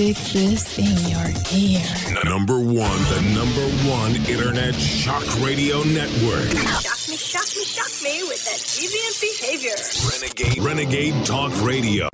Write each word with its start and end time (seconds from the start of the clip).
Stick 0.00 0.16
this 0.32 0.78
in 0.78 0.96
your 1.10 1.28
ear. 1.52 2.24
Number 2.24 2.58
one, 2.58 2.74
the 3.12 3.20
number 3.34 3.68
one 3.86 4.16
internet 4.30 4.74
shock 4.74 5.22
radio 5.44 5.82
network. 5.82 6.48
Shock 6.80 7.06
me, 7.06 7.16
shock 7.16 7.44
me, 7.54 7.64
shock 7.66 8.02
me 8.02 8.22
with 8.22 8.42
that 8.46 8.60
deviant 8.64 9.20
behavior. 9.20 9.76
Renegade, 10.10 10.64
Renegade 10.64 11.26
Talk 11.26 11.52
Radio. 11.62 12.08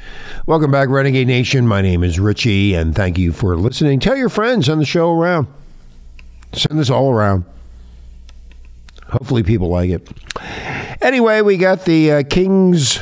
Welcome 0.47 0.73
back, 0.73 0.89
Renegade 0.89 1.29
Nation. 1.29 1.69
My 1.69 1.81
name 1.81 2.03
is 2.03 2.19
Richie, 2.19 2.75
and 2.75 2.93
thank 2.93 3.19
you 3.19 3.31
for 3.31 3.57
listening. 3.57 4.01
Tell 4.01 4.17
your 4.17 4.31
friends 4.31 4.69
on 4.69 4.81
the 4.81 4.85
show 4.85 5.13
around. 5.13 5.47
Send 6.55 6.81
this 6.81 6.91
all 6.91 7.13
around. 7.13 7.45
Hopefully, 9.05 9.45
people 9.45 9.69
like 9.69 9.91
it. 9.91 10.11
Anyway, 11.01 11.41
we 11.41 11.57
got 11.57 11.85
the 11.85 12.11
uh, 12.11 12.23
King's 12.25 12.99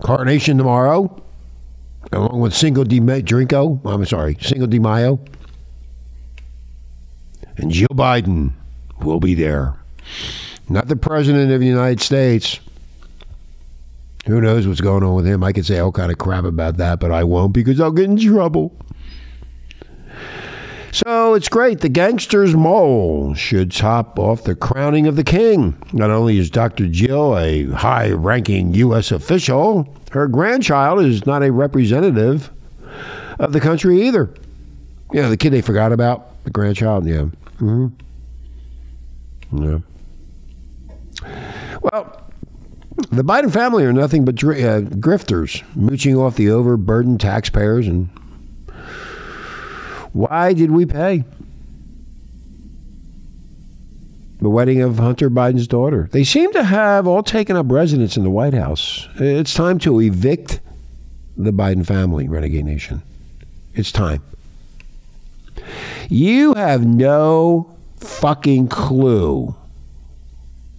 coronation 0.00 0.58
tomorrow, 0.58 1.20
along 2.12 2.40
with 2.40 2.54
Single 2.54 2.84
de 2.84 3.00
Drinko. 3.00 3.80
I'm 3.84 4.04
sorry, 4.04 4.36
Cinco 4.40 4.66
de 4.66 4.78
Mayo. 4.78 5.18
And 7.56 7.70
Joe 7.70 7.86
Biden 7.88 8.52
will 9.02 9.20
be 9.20 9.34
there. 9.34 9.76
Not 10.68 10.88
the 10.88 10.96
President 10.96 11.50
of 11.50 11.60
the 11.60 11.66
United 11.66 12.00
States. 12.00 12.60
Who 14.26 14.40
knows 14.40 14.66
what's 14.66 14.80
going 14.80 15.02
on 15.02 15.14
with 15.14 15.26
him? 15.26 15.42
I 15.42 15.52
could 15.52 15.66
say 15.66 15.78
all 15.78 15.92
kind 15.92 16.12
of 16.12 16.18
crap 16.18 16.44
about 16.44 16.76
that, 16.76 17.00
but 17.00 17.10
I 17.10 17.24
won't 17.24 17.52
because 17.52 17.80
I'll 17.80 17.90
get 17.90 18.04
in 18.04 18.16
trouble. 18.16 18.72
So 20.92 21.32
it's 21.32 21.48
great. 21.48 21.80
The 21.80 21.88
gangster's 21.88 22.54
mole 22.54 23.32
should 23.34 23.72
top 23.72 24.18
off 24.18 24.44
the 24.44 24.54
crowning 24.54 25.06
of 25.06 25.16
the 25.16 25.24
king. 25.24 25.74
Not 25.94 26.10
only 26.10 26.36
is 26.38 26.50
Dr. 26.50 26.86
Jill 26.86 27.36
a 27.38 27.64
high 27.66 28.10
ranking 28.10 28.74
U.S. 28.74 29.10
official, 29.10 29.96
her 30.12 30.28
grandchild 30.28 31.02
is 31.02 31.24
not 31.24 31.42
a 31.42 31.50
representative 31.50 32.50
of 33.38 33.54
the 33.54 33.60
country 33.60 34.02
either. 34.02 34.34
Yeah, 35.12 35.30
the 35.30 35.36
kid 35.38 35.50
they 35.54 35.62
forgot 35.62 35.92
about, 35.92 36.44
the 36.44 36.50
grandchild, 36.50 37.06
yeah. 37.06 37.22
hmm 37.58 37.86
Yeah. 39.50 39.78
Well, 41.80 42.20
the 43.10 43.24
Biden 43.24 43.50
family 43.50 43.84
are 43.84 43.92
nothing 43.94 44.26
but 44.26 44.34
dri- 44.34 44.62
uh, 44.62 44.82
grifters, 44.82 45.62
mooching 45.74 46.16
off 46.16 46.36
the 46.36 46.50
overburdened 46.50 47.20
taxpayers. 47.20 47.86
And 47.88 48.10
why 50.12 50.52
did 50.52 50.70
we 50.70 50.86
pay? 50.86 51.24
The 54.40 54.50
wedding 54.50 54.82
of 54.82 54.98
Hunter 54.98 55.30
Biden's 55.30 55.68
daughter. 55.68 56.08
They 56.10 56.24
seem 56.24 56.52
to 56.52 56.64
have 56.64 57.06
all 57.06 57.22
taken 57.22 57.56
up 57.56 57.70
residence 57.70 58.16
in 58.16 58.24
the 58.24 58.30
White 58.30 58.54
House. 58.54 59.08
It's 59.16 59.54
time 59.54 59.78
to 59.80 60.00
evict 60.00 60.60
the 61.36 61.52
Biden 61.52 61.86
family, 61.86 62.28
Renegade 62.28 62.64
Nation. 62.64 63.02
It's 63.74 63.92
time. 63.92 64.22
You 66.08 66.54
have 66.54 66.84
no 66.84 67.74
fucking 68.00 68.68
clue 68.68 69.54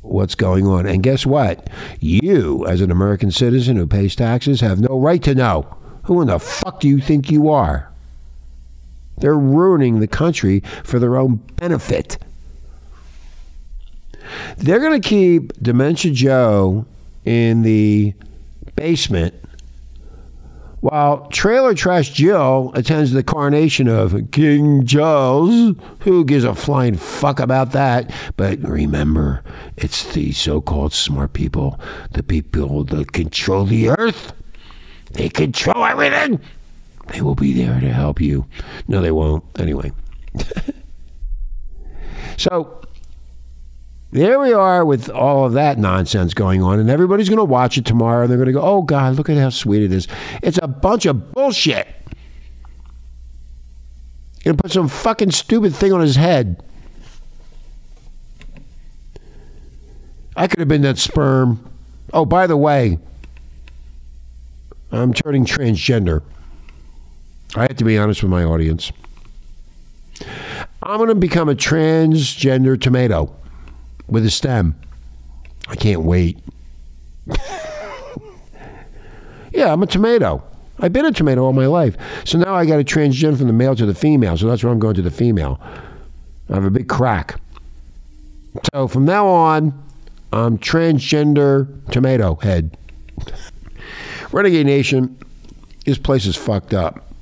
what's 0.02 0.36
going 0.36 0.68
on. 0.68 0.86
And 0.86 1.02
guess 1.02 1.26
what? 1.26 1.70
You, 2.02 2.66
as 2.68 2.82
an 2.82 2.92
American 2.92 3.32
citizen 3.32 3.78
who 3.78 3.88
pays 3.88 4.16
taxes, 4.16 4.60
have 4.62 4.80
no 4.80 5.00
right 5.00 5.24
to 5.24 5.34
know. 5.34 5.78
Who 6.04 6.22
in 6.22 6.28
the 6.28 6.40
fuck 6.40 6.82
do 6.82 6.90
you 6.90 7.00
think 7.00 7.32
you 7.32 7.50
are? 7.50 7.93
They're 9.18 9.38
ruining 9.38 10.00
the 10.00 10.08
country 10.08 10.62
for 10.84 11.00
their 11.00 11.18
own 11.18 11.36
benefit. 11.56 12.18
They're 14.58 14.80
going 14.80 15.00
to 15.02 15.08
keep 15.08 15.54
Dementia 15.62 16.12
Joe 16.12 16.86
in 17.26 17.62
the 17.64 18.14
basement 18.76 19.36
while 20.84 21.28
Trailer 21.28 21.74
Trash 21.74 22.12
Jill 22.12 22.74
attends 22.76 23.14
the 23.14 23.24
coronation 23.24 23.88
of 23.88 24.32
King 24.32 24.86
Charles. 24.86 25.76
Who 26.00 26.26
gives 26.26 26.44
a 26.44 26.54
flying 26.54 26.98
fuck 26.98 27.40
about 27.40 27.72
that? 27.72 28.14
But 28.36 28.60
remember, 28.60 29.44
it's 29.78 30.12
the 30.14 30.34
so 30.34 30.60
called 30.60 30.92
smart 30.92 31.32
people, 31.32 31.80
the 32.12 32.22
people 32.22 32.84
that 32.84 33.14
control 33.14 33.66
the 33.66 33.92
earth. 33.92 34.34
They 35.14 35.30
control 35.30 35.86
everything. 35.86 36.42
They 37.14 37.22
will 37.22 37.36
be 37.36 37.54
there 37.54 37.80
to 37.80 37.94
help 37.94 38.20
you. 38.20 38.48
No, 38.88 39.00
they 39.00 39.12
won't. 39.12 39.44
Anyway. 39.60 39.92
so 42.38 42.82
there 44.12 44.40
we 44.40 44.52
are 44.52 44.84
with 44.84 45.12
all 45.12 45.46
of 45.46 45.54
that 45.54 45.78
nonsense 45.78 46.34
going 46.34 46.64
on, 46.64 46.80
and 46.80 46.90
everybody's 46.90 47.30
going 47.30 47.38
to 47.38 47.46
watch 47.46 47.78
it 47.78 47.86
tomorrow, 47.86 48.24
and 48.24 48.32
they're 48.32 48.38
going 48.38 48.48
to 48.48 48.54
go, 48.54 48.62
oh, 48.62 48.82
God, 48.82 49.16
look 49.16 49.30
at 49.30 49.38
how 49.38 49.52
sweet 49.52 49.84
it 49.84 49.92
is. 49.92 50.08
It's 50.42 50.58
a 50.64 50.68
bunch 50.68 51.06
of 51.06 51.34
bullshit. 51.34 51.88
Going 54.44 54.58
to 54.58 54.64
put 54.64 54.72
some 54.72 54.88
fucking 54.88 55.32
stupid 55.32 55.76
thing 55.76 55.94
on 55.94 56.02
his 56.02 56.16
head. 56.16 56.64
I 60.36 60.48
could 60.48 60.60
have 60.60 60.68
been 60.68 60.82
that 60.82 60.98
sperm. 60.98 61.64
Oh, 62.12 62.26
by 62.26 62.48
the 62.48 62.58
way, 62.58 62.98
I'm 64.92 65.14
turning 65.14 65.46
transgender. 65.46 66.24
I 67.56 67.64
have 67.64 67.76
to 67.78 67.84
be 67.84 67.98
honest 67.98 68.24
with 68.24 68.32
my 68.32 68.44
audience. 68.44 68.92
I'm 70.82 70.98
going 70.98 71.10
to 71.10 71.16
become 71.16 71.50
a 71.50 71.56
transgender 71.56 72.80
tomato 72.80 73.34
with 74.08 74.26
a 74.26 74.32
stem. 74.32 74.76
I 75.68 75.76
can't 75.76 76.02
wait. 76.02 76.40
yeah, 79.54 79.72
I'm 79.72 79.82
a 79.84 79.88
tomato. 79.88 80.44
I've 80.80 80.92
been 80.92 81.06
a 81.06 81.12
tomato 81.12 81.44
all 81.44 81.54
my 81.54 81.68
life. 81.68 81.96
So 82.26 82.38
now 82.38 82.56
I 82.56 82.66
got 82.66 82.78
to 82.78 82.84
transgender 82.84 83.38
from 83.38 83.48
the 83.48 83.54
male 83.54 83.76
to 83.76 83.86
the 83.86 83.94
female. 83.94 84.36
So 84.38 84.48
that's 84.48 84.64
where 84.64 84.74
I'm 84.74 84.80
going 84.80 84.96
to 84.96 85.02
the 85.02 85.12
female. 85.12 85.62
I 86.50 86.56
have 86.56 86.66
a 86.66 86.72
big 86.72 86.90
crack. 86.90 87.40
So 88.74 88.88
from 88.88 89.06
now 89.06 89.28
on, 89.28 89.84
I'm 90.32 90.58
transgender 90.58 91.68
tomato 91.92 92.36
head. 92.36 92.78
Renegade 94.32 94.66
Nation, 94.66 95.18
this 95.86 96.00
place 96.00 96.26
is 96.26 96.36
fucked 96.36 96.74
up. 96.74 97.13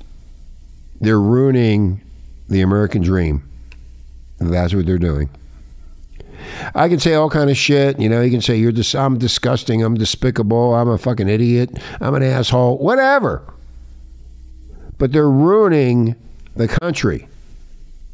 They're 1.02 1.20
ruining 1.20 2.00
the 2.48 2.60
American 2.60 3.02
dream. 3.02 3.48
That's 4.38 4.72
what 4.72 4.86
they're 4.86 4.98
doing. 4.98 5.28
I 6.74 6.88
can 6.88 6.98
say 6.98 7.14
all 7.14 7.28
kind 7.28 7.50
of 7.50 7.56
shit. 7.56 7.98
You 7.98 8.08
know, 8.08 8.22
you 8.22 8.30
can 8.30 8.40
say 8.40 8.56
you're 8.56 8.72
dis- 8.72 8.94
I'm 8.94 9.18
disgusting, 9.18 9.82
I'm 9.82 9.94
despicable, 9.94 10.74
I'm 10.74 10.88
a 10.88 10.98
fucking 10.98 11.28
idiot, 11.28 11.70
I'm 12.00 12.14
an 12.14 12.22
asshole, 12.22 12.78
whatever. 12.78 13.42
But 14.98 15.12
they're 15.12 15.30
ruining 15.30 16.14
the 16.54 16.68
country. 16.68 17.28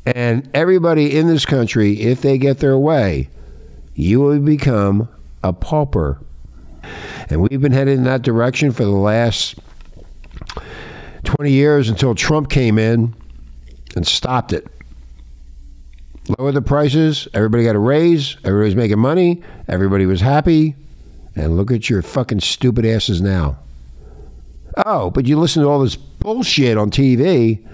And 0.06 0.48
everybody 0.54 1.16
in 1.16 1.26
this 1.26 1.44
country, 1.44 2.00
if 2.00 2.22
they 2.22 2.38
get 2.38 2.58
their 2.58 2.78
way, 2.78 3.28
you 3.94 4.20
will 4.20 4.38
become 4.38 5.08
a 5.42 5.52
pauper. 5.52 6.20
And 7.28 7.42
we've 7.42 7.60
been 7.60 7.72
headed 7.72 7.98
in 7.98 8.04
that 8.04 8.22
direction 8.22 8.72
for 8.72 8.84
the 8.84 8.90
last 8.90 9.56
20 11.28 11.52
years 11.52 11.88
until 11.88 12.14
Trump 12.14 12.48
came 12.50 12.78
in 12.78 13.14
and 13.94 14.06
stopped 14.06 14.52
it 14.52 14.66
lower 16.38 16.52
the 16.52 16.62
prices. 16.62 17.28
Everybody 17.32 17.64
got 17.64 17.76
a 17.76 17.80
raise. 17.80 18.36
Everybody's 18.44 18.76
making 18.76 18.98
money. 18.98 19.42
Everybody 19.66 20.06
was 20.06 20.20
happy. 20.20 20.74
And 21.34 21.56
look 21.56 21.70
at 21.70 21.88
your 21.88 22.02
fucking 22.02 22.40
stupid 22.40 22.84
asses 22.84 23.20
now. 23.20 23.58
Oh, 24.84 25.10
but 25.10 25.26
you 25.26 25.38
listen 25.38 25.62
to 25.62 25.68
all 25.68 25.80
this 25.80 25.96
bullshit 25.96 26.76
on 26.76 26.90
TV. 26.90 27.64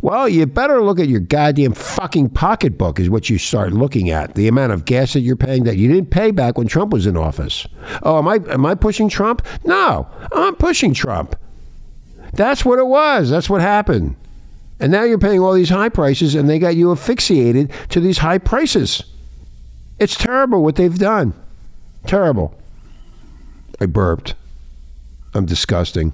Well, 0.00 0.28
you 0.28 0.46
better 0.46 0.82
look 0.82 1.00
at 1.00 1.08
your 1.08 1.20
goddamn 1.20 1.72
fucking 1.72 2.30
pocketbook, 2.30 3.00
is 3.00 3.10
what 3.10 3.28
you 3.28 3.36
start 3.36 3.72
looking 3.72 4.10
at. 4.10 4.34
The 4.34 4.46
amount 4.46 4.72
of 4.72 4.84
gas 4.84 5.12
that 5.14 5.20
you're 5.20 5.36
paying 5.36 5.64
that 5.64 5.76
you 5.76 5.88
didn't 5.88 6.10
pay 6.10 6.30
back 6.30 6.56
when 6.56 6.68
Trump 6.68 6.92
was 6.92 7.06
in 7.06 7.16
office. 7.16 7.66
Oh, 8.02 8.18
am 8.18 8.28
I 8.28 8.36
am 8.50 8.64
I 8.64 8.76
pushing 8.76 9.08
Trump? 9.08 9.44
No, 9.64 10.08
I'm 10.32 10.54
pushing 10.54 10.94
Trump. 10.94 11.34
That's 12.38 12.64
what 12.64 12.78
it 12.78 12.86
was. 12.86 13.30
That's 13.30 13.50
what 13.50 13.60
happened. 13.60 14.14
And 14.78 14.92
now 14.92 15.02
you're 15.02 15.18
paying 15.18 15.40
all 15.40 15.54
these 15.54 15.70
high 15.70 15.88
prices, 15.88 16.36
and 16.36 16.48
they 16.48 16.60
got 16.60 16.76
you 16.76 16.92
asphyxiated 16.92 17.72
to 17.88 17.98
these 17.98 18.18
high 18.18 18.38
prices. 18.38 19.02
It's 19.98 20.14
terrible 20.14 20.62
what 20.62 20.76
they've 20.76 20.96
done. 20.96 21.34
Terrible. 22.06 22.54
I 23.80 23.86
burped. 23.86 24.34
I'm 25.34 25.46
disgusting. 25.46 26.12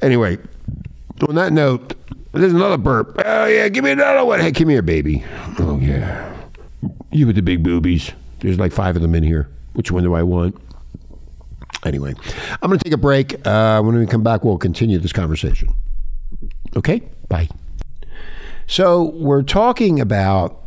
Anyway, 0.00 0.38
on 1.28 1.34
that 1.34 1.52
note, 1.52 1.92
there's 2.32 2.54
another 2.54 2.78
burp. 2.78 3.20
Oh, 3.22 3.44
yeah, 3.44 3.68
give 3.68 3.84
me 3.84 3.90
another 3.90 4.24
one. 4.24 4.40
Hey, 4.40 4.52
come 4.52 4.70
here, 4.70 4.80
baby. 4.80 5.22
Oh, 5.58 5.78
yeah. 5.82 6.34
You 7.10 7.26
with 7.26 7.36
the 7.36 7.42
big 7.42 7.62
boobies. 7.62 8.10
There's 8.40 8.58
like 8.58 8.72
five 8.72 8.96
of 8.96 9.02
them 9.02 9.14
in 9.14 9.22
here. 9.22 9.50
Which 9.74 9.92
one 9.92 10.02
do 10.02 10.14
I 10.14 10.22
want? 10.22 10.56
Anyway, 11.84 12.14
I'm 12.62 12.68
going 12.68 12.78
to 12.78 12.84
take 12.84 12.92
a 12.92 12.96
break. 12.98 13.44
Uh, 13.46 13.82
when 13.82 13.96
we 13.96 14.06
come 14.06 14.22
back, 14.22 14.44
we'll 14.44 14.58
continue 14.58 14.98
this 14.98 15.12
conversation. 15.12 15.74
Okay? 16.76 17.02
Bye. 17.28 17.48
So, 18.66 19.10
we're 19.16 19.42
talking 19.42 20.00
about 20.00 20.64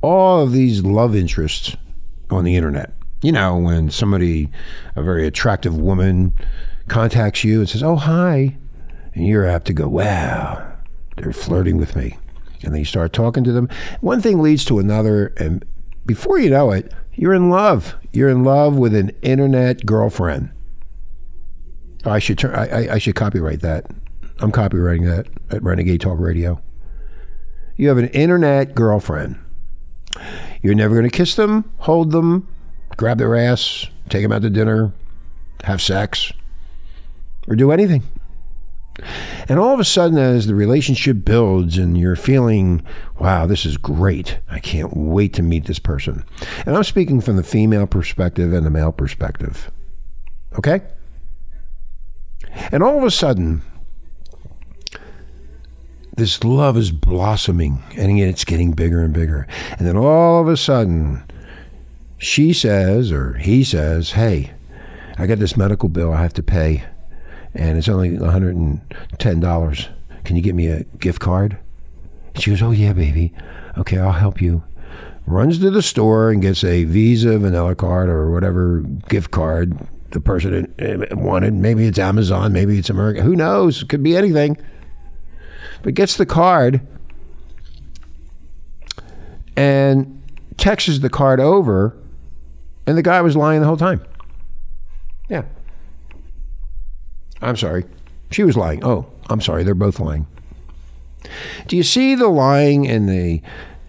all 0.00 0.40
of 0.42 0.52
these 0.52 0.82
love 0.82 1.14
interests 1.14 1.76
on 2.30 2.44
the 2.44 2.56
internet. 2.56 2.92
You 3.22 3.32
know, 3.32 3.56
when 3.58 3.90
somebody, 3.90 4.50
a 4.94 5.02
very 5.02 5.26
attractive 5.26 5.76
woman, 5.76 6.32
contacts 6.88 7.44
you 7.44 7.60
and 7.60 7.68
says, 7.68 7.82
Oh, 7.82 7.96
hi. 7.96 8.56
and 9.14 9.26
you're 9.26 9.46
apt 9.46 9.66
to 9.66 9.72
go, 9.72 9.88
wow, 9.88 10.72
they're 11.16 11.32
flirting 11.32 11.76
with 11.76 11.96
me. 11.96 12.16
And 12.62 12.72
then 12.72 12.78
you 12.80 12.84
start 12.84 13.12
talking 13.12 13.44
to 13.44 13.52
them. 13.52 13.68
One 14.00 14.20
thing 14.20 14.40
leads 14.40 14.64
to 14.66 14.78
another, 14.78 15.34
and 15.36 15.64
before 16.04 16.38
you 16.38 16.50
know 16.50 16.70
it, 16.72 16.92
you're 17.16 17.34
in 17.34 17.50
love. 17.50 17.96
You're 18.12 18.28
in 18.28 18.44
love 18.44 18.76
with 18.76 18.94
an 18.94 19.10
internet 19.22 19.84
girlfriend. 19.84 20.50
I 22.04 22.18
should 22.18 22.38
turn. 22.38 22.54
I, 22.54 22.66
I, 22.66 22.94
I 22.94 22.98
should 22.98 23.16
copyright 23.16 23.60
that. 23.60 23.86
I'm 24.38 24.52
copywriting 24.52 25.06
that 25.06 25.26
at 25.50 25.62
Renegade 25.62 26.00
Talk 26.00 26.18
Radio. 26.18 26.60
You 27.76 27.88
have 27.88 27.98
an 27.98 28.08
internet 28.08 28.74
girlfriend. 28.74 29.38
You're 30.62 30.74
never 30.74 30.94
going 30.94 31.08
to 31.08 31.16
kiss 31.16 31.34
them, 31.34 31.70
hold 31.78 32.10
them, 32.10 32.48
grab 32.96 33.18
their 33.18 33.36
ass, 33.36 33.86
take 34.08 34.22
them 34.22 34.32
out 34.32 34.42
to 34.42 34.50
dinner, 34.50 34.92
have 35.64 35.82
sex, 35.82 36.32
or 37.48 37.54
do 37.54 37.70
anything. 37.70 38.02
And 39.48 39.58
all 39.58 39.74
of 39.74 39.80
a 39.80 39.84
sudden, 39.84 40.18
as 40.18 40.46
the 40.46 40.54
relationship 40.54 41.24
builds 41.24 41.78
and 41.78 41.98
you're 41.98 42.16
feeling, 42.16 42.82
wow, 43.18 43.46
this 43.46 43.66
is 43.66 43.76
great. 43.76 44.38
I 44.50 44.58
can't 44.58 44.96
wait 44.96 45.32
to 45.34 45.42
meet 45.42 45.66
this 45.66 45.78
person. 45.78 46.24
And 46.64 46.76
I'm 46.76 46.84
speaking 46.84 47.20
from 47.20 47.36
the 47.36 47.42
female 47.42 47.86
perspective 47.86 48.52
and 48.52 48.64
the 48.64 48.70
male 48.70 48.92
perspective. 48.92 49.70
Okay? 50.58 50.82
And 52.72 52.82
all 52.82 52.98
of 52.98 53.04
a 53.04 53.10
sudden, 53.10 53.62
this 56.16 56.42
love 56.42 56.76
is 56.78 56.90
blossoming 56.90 57.82
and 57.96 58.18
it's 58.18 58.44
getting 58.44 58.72
bigger 58.72 59.02
and 59.02 59.12
bigger. 59.12 59.46
And 59.78 59.86
then 59.86 59.96
all 59.96 60.40
of 60.40 60.48
a 60.48 60.56
sudden, 60.56 61.24
she 62.18 62.52
says 62.52 63.12
or 63.12 63.34
he 63.34 63.62
says, 63.62 64.12
Hey, 64.12 64.52
I 65.18 65.26
got 65.26 65.38
this 65.38 65.56
medical 65.56 65.88
bill 65.88 66.12
I 66.12 66.22
have 66.22 66.32
to 66.34 66.42
pay, 66.42 66.84
and 67.56 67.78
it's 67.78 67.88
only 67.88 68.10
$110. 68.10 69.88
Can 70.24 70.36
you 70.36 70.42
get 70.42 70.54
me 70.54 70.66
a 70.68 70.84
gift 70.98 71.20
card? 71.20 71.58
She 72.36 72.50
goes, 72.50 72.62
Oh, 72.62 72.70
yeah, 72.70 72.92
baby. 72.92 73.32
Okay, 73.78 73.98
I'll 73.98 74.12
help 74.12 74.40
you. 74.40 74.62
Runs 75.26 75.58
to 75.58 75.70
the 75.70 75.82
store 75.82 76.30
and 76.30 76.40
gets 76.40 76.62
a 76.62 76.84
Visa, 76.84 77.38
Vanilla 77.38 77.74
card, 77.74 78.08
or 78.08 78.30
whatever 78.30 78.80
gift 79.08 79.30
card 79.32 79.76
the 80.10 80.20
person 80.20 80.72
eh, 80.78 81.06
wanted. 81.12 81.54
Maybe 81.54 81.86
it's 81.86 81.98
Amazon, 81.98 82.52
maybe 82.52 82.78
it's 82.78 82.90
America. 82.90 83.22
Who 83.22 83.34
knows? 83.34 83.82
It 83.82 83.88
could 83.88 84.02
be 84.02 84.16
anything 84.16 84.56
but 85.82 85.94
gets 85.94 86.16
the 86.16 86.26
card 86.26 86.80
and 89.56 90.22
texts 90.56 90.98
the 90.98 91.08
card 91.08 91.40
over, 91.40 91.96
and 92.86 92.98
the 92.98 93.02
guy 93.02 93.20
was 93.20 93.36
lying 93.36 93.60
the 93.60 93.66
whole 93.66 93.76
time. 93.76 94.04
Yeah. 95.28 95.42
I'm 97.42 97.56
sorry. 97.56 97.84
She 98.30 98.42
was 98.42 98.56
lying. 98.56 98.84
Oh, 98.84 99.06
I'm 99.28 99.40
sorry. 99.40 99.62
They're 99.62 99.74
both 99.74 100.00
lying. 100.00 100.26
Do 101.66 101.76
you 101.76 101.82
see 101.82 102.14
the 102.14 102.28
lying 102.28 102.86
and 102.86 103.08
the 103.08 103.42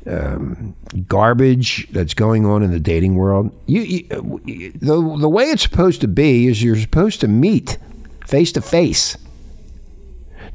um, 0.06 0.76
garbage 1.08 1.88
that's 1.92 2.14
going 2.14 2.46
on 2.46 2.64
in 2.64 2.72
the 2.72 2.80
dating 2.80 3.16
world? 3.16 3.52
You, 3.66 3.82
you, 3.82 4.72
the 4.72 5.18
the 5.20 5.30
way 5.30 5.46
it's 5.46 5.64
supposed 5.64 6.02
to 6.02 6.08
be 6.08 6.48
is 6.48 6.64
you're 6.64 6.78
supposed 6.78 7.20
to 7.22 7.28
meet 7.28 7.78
face 8.26 8.52
to 8.54 8.62
face. 8.62 9.18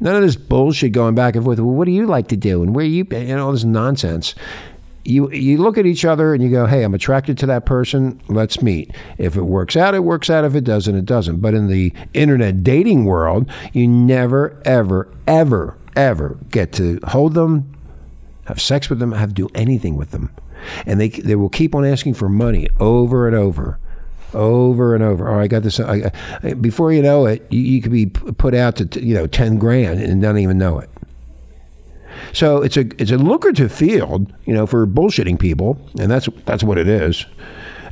None 0.00 0.16
of 0.16 0.22
this 0.22 0.36
bullshit 0.36 0.92
going 0.92 1.14
back 1.14 1.36
and 1.36 1.44
forth. 1.44 1.60
Well, 1.60 1.68
what 1.68 1.84
do 1.84 1.92
you 1.92 2.06
like 2.06 2.28
to 2.28 2.36
do? 2.36 2.62
And 2.62 2.74
where 2.74 2.84
you, 2.84 3.06
you 3.10 3.36
know, 3.36 3.46
all 3.46 3.52
this 3.52 3.62
nonsense. 3.62 4.34
You 5.04 5.30
you 5.32 5.58
look 5.58 5.78
at 5.78 5.86
each 5.86 6.04
other 6.04 6.32
and 6.32 6.42
you 6.42 6.50
go, 6.50 6.66
hey, 6.66 6.84
I'm 6.84 6.94
attracted 6.94 7.36
to 7.38 7.46
that 7.46 7.66
person. 7.66 8.20
Let's 8.28 8.62
meet. 8.62 8.94
If 9.18 9.36
it 9.36 9.42
works 9.42 9.76
out, 9.76 9.94
it 9.94 10.04
works 10.04 10.30
out. 10.30 10.44
If 10.44 10.54
it 10.54 10.64
doesn't, 10.64 10.94
it 10.94 11.06
doesn't. 11.06 11.40
But 11.40 11.54
in 11.54 11.66
the 11.66 11.92
internet 12.14 12.62
dating 12.62 13.04
world, 13.04 13.50
you 13.72 13.88
never, 13.88 14.60
ever, 14.64 15.08
ever, 15.26 15.76
ever 15.96 16.38
get 16.50 16.72
to 16.74 17.00
hold 17.08 17.34
them, 17.34 17.72
have 18.44 18.60
sex 18.60 18.88
with 18.88 19.00
them, 19.00 19.12
have 19.12 19.30
to 19.30 19.34
do 19.34 19.48
anything 19.54 19.96
with 19.96 20.12
them, 20.12 20.30
and 20.86 21.00
they 21.00 21.08
they 21.08 21.34
will 21.34 21.48
keep 21.48 21.74
on 21.74 21.84
asking 21.84 22.14
for 22.14 22.28
money 22.28 22.68
over 22.78 23.26
and 23.26 23.36
over 23.36 23.78
over 24.34 24.94
and 24.94 25.04
over. 25.04 25.28
Oh, 25.28 25.38
I 25.38 25.46
got 25.46 25.62
this. 25.62 25.78
I, 25.80 26.10
I, 26.42 26.54
before 26.54 26.92
you 26.92 27.02
know 27.02 27.26
it, 27.26 27.46
you, 27.50 27.60
you 27.60 27.82
could 27.82 27.92
be 27.92 28.06
put 28.06 28.54
out 28.54 28.76
to 28.76 29.04
you 29.04 29.14
know 29.14 29.26
ten 29.26 29.58
grand 29.58 30.00
and 30.00 30.22
don't 30.22 30.38
even 30.38 30.58
know 30.58 30.78
it. 30.78 30.90
So 32.32 32.62
it's 32.62 32.76
a 32.76 32.86
it's 33.00 33.10
a 33.10 33.18
lucrative 33.18 33.72
field, 33.72 34.32
you 34.44 34.54
know, 34.54 34.66
for 34.66 34.86
bullshitting 34.86 35.38
people, 35.38 35.78
and 35.98 36.10
that's 36.10 36.28
that's 36.44 36.62
what 36.62 36.78
it 36.78 36.88
is. 36.88 37.26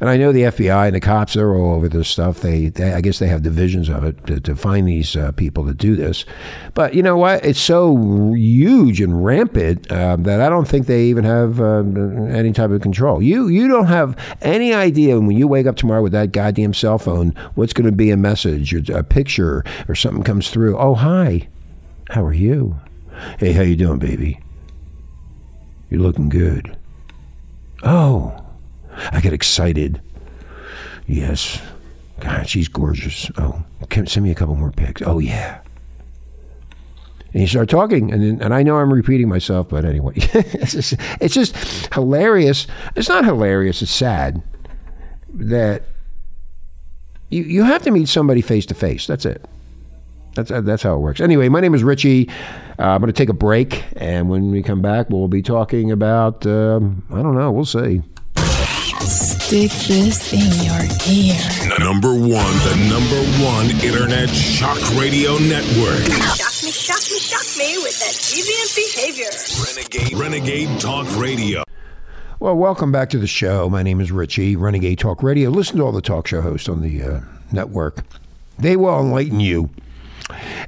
And 0.01 0.09
I 0.09 0.17
know 0.17 0.33
the 0.33 0.45
FBI 0.45 0.87
and 0.87 0.97
the 0.97 1.01
cops, 1.01 1.35
they're 1.35 1.55
all 1.55 1.75
over 1.75 1.87
this 1.87 2.09
stuff. 2.09 2.41
They, 2.41 2.69
they 2.69 2.95
I 2.95 3.03
guess 3.03 3.19
they 3.19 3.27
have 3.27 3.43
divisions 3.43 3.91
of 3.91 4.03
it 4.03 4.27
to, 4.29 4.41
to 4.41 4.57
find 4.57 4.89
these 4.89 5.15
uh, 5.15 5.33
people 5.33 5.63
that 5.65 5.77
do 5.77 5.95
this. 5.95 6.25
But 6.73 6.95
you 6.95 7.03
know 7.03 7.19
what? 7.19 7.45
It's 7.45 7.61
so 7.61 8.33
huge 8.33 9.03
and 9.03 9.23
rampant 9.23 9.93
uh, 9.93 10.17
that 10.21 10.41
I 10.41 10.49
don't 10.49 10.67
think 10.67 10.87
they 10.87 11.05
even 11.05 11.25
have 11.25 11.61
uh, 11.61 11.81
any 12.33 12.53
type 12.53 12.71
of 12.71 12.81
control. 12.81 13.23
You, 13.23 13.49
you 13.49 13.69
don't 13.69 13.87
have 13.87 14.17
any 14.41 14.73
idea 14.73 15.21
when 15.21 15.37
you 15.37 15.47
wake 15.47 15.67
up 15.67 15.77
tomorrow 15.77 16.03
with 16.03 16.13
that 16.13 16.33
goddamn 16.33 16.73
cell 16.73 16.99
phone 16.99 17.35
what's 17.55 17.75
going 17.75 17.85
to 17.91 17.93
be 17.93 18.11
a 18.11 18.17
message 18.17 18.73
or 18.73 18.97
a 18.97 19.05
picture 19.05 19.65
or 19.87 19.95
something 19.95 20.23
comes 20.23 20.49
through. 20.49 20.79
Oh, 20.79 20.95
hi. 20.95 21.49
How 22.09 22.25
are 22.25 22.33
you? 22.33 22.81
Hey, 23.39 23.53
how 23.53 23.63
you 23.63 23.77
doing, 23.77 23.99
baby? 23.99 24.41
You're 25.91 26.01
looking 26.01 26.29
good. 26.29 26.77
Oh, 27.83 28.45
I 29.13 29.21
get 29.21 29.33
excited. 29.33 30.01
Yes. 31.07 31.61
God, 32.21 32.49
she's 32.49 32.69
gorgeous. 32.69 33.31
Oh, 33.39 33.65
send 34.07 34.25
me 34.25 34.31
a 34.31 34.35
couple 34.35 34.57
more 34.57 34.73
pics. 34.73 35.03
Oh, 35.03 35.19
yeah. 35.19 35.61
And 37.33 37.43
you 37.43 37.47
start 37.47 37.69
talking, 37.69 38.13
and 38.13 38.23
then, 38.23 38.43
and 38.43 38.53
I 38.53 38.63
know 38.63 38.77
I'm 38.77 38.93
repeating 38.93 39.29
myself, 39.29 39.69
but 39.69 39.85
anyway, 39.85 40.15
it's, 40.17 40.73
just, 40.73 40.95
it's 41.21 41.35
just 41.35 41.57
hilarious. 41.95 42.67
It's 42.97 43.09
not 43.09 43.25
hilarious. 43.25 43.83
It's 43.83 43.91
sad 43.91 44.43
that 45.33 45.85
you 47.31 47.45
you 47.45 47.63
have 47.63 47.83
to 47.83 47.91
meet 47.91 48.09
somebody 48.09 48.41
face 48.41 48.67
to 48.67 48.75
face. 48.75 49.07
That's 49.07 49.25
it. 49.25 49.45
That's 50.43 50.65
that's 50.65 50.83
how 50.83 50.95
it 50.95 51.01
works. 51.01 51.21
Anyway, 51.21 51.49
my 51.49 51.61
name 51.61 51.75
is 51.75 51.85
Richie. 51.85 52.29
Uh, 52.79 52.85
I'm 52.85 53.01
going 53.01 53.13
to 53.13 53.17
take 53.17 53.29
a 53.29 53.35
break, 53.35 53.85
and 53.97 54.31
when 54.31 54.51
we 54.51 54.63
come 54.63 54.81
back, 54.81 55.11
we'll 55.11 55.29
be 55.29 55.43
talking 55.43 55.91
about 55.91 56.47
um, 56.47 57.05
I 57.11 57.23
don't 57.23 57.35
know. 57.35 57.53
We'll 57.53 57.67
see. 57.67 58.03
Stick 59.01 59.71
this 59.87 60.33
in 60.33 60.65
your 60.65 60.81
ear. 61.09 61.79
Number 61.79 62.13
one, 62.13 62.55
the 62.65 62.87
number 62.89 63.21
one 63.45 63.71
internet 63.85 64.31
shock 64.31 64.79
radio 64.99 65.37
network. 65.39 66.05
Shock 66.37 66.65
me, 66.65 66.71
shock 66.71 67.03
me, 67.11 67.19
shock 67.19 67.59
me 67.59 67.77
with 67.83 67.99
that 68.01 68.15
deviant 68.15 68.75
behavior. 68.77 69.31
Renegade, 69.67 70.19
Renegade 70.19 70.81
Talk 70.81 71.07
Radio. 71.19 71.65
Well, 72.39 72.57
welcome 72.57 72.91
back 72.91 73.11
to 73.11 73.19
the 73.19 73.27
show. 73.27 73.69
My 73.69 73.83
name 73.83 74.01
is 74.01 74.11
Richie, 74.11 74.57
Renegade 74.57 74.99
Talk 74.99 75.23
Radio. 75.23 75.51
Listen 75.51 75.77
to 75.79 75.83
all 75.83 75.93
the 75.93 76.01
talk 76.01 76.27
show 76.27 76.41
hosts 76.41 76.69
on 76.69 76.81
the 76.81 77.03
uh, 77.03 77.21
network. 77.53 78.05
They 78.59 78.77
will 78.77 79.01
enlighten 79.01 79.41
you. 79.41 79.71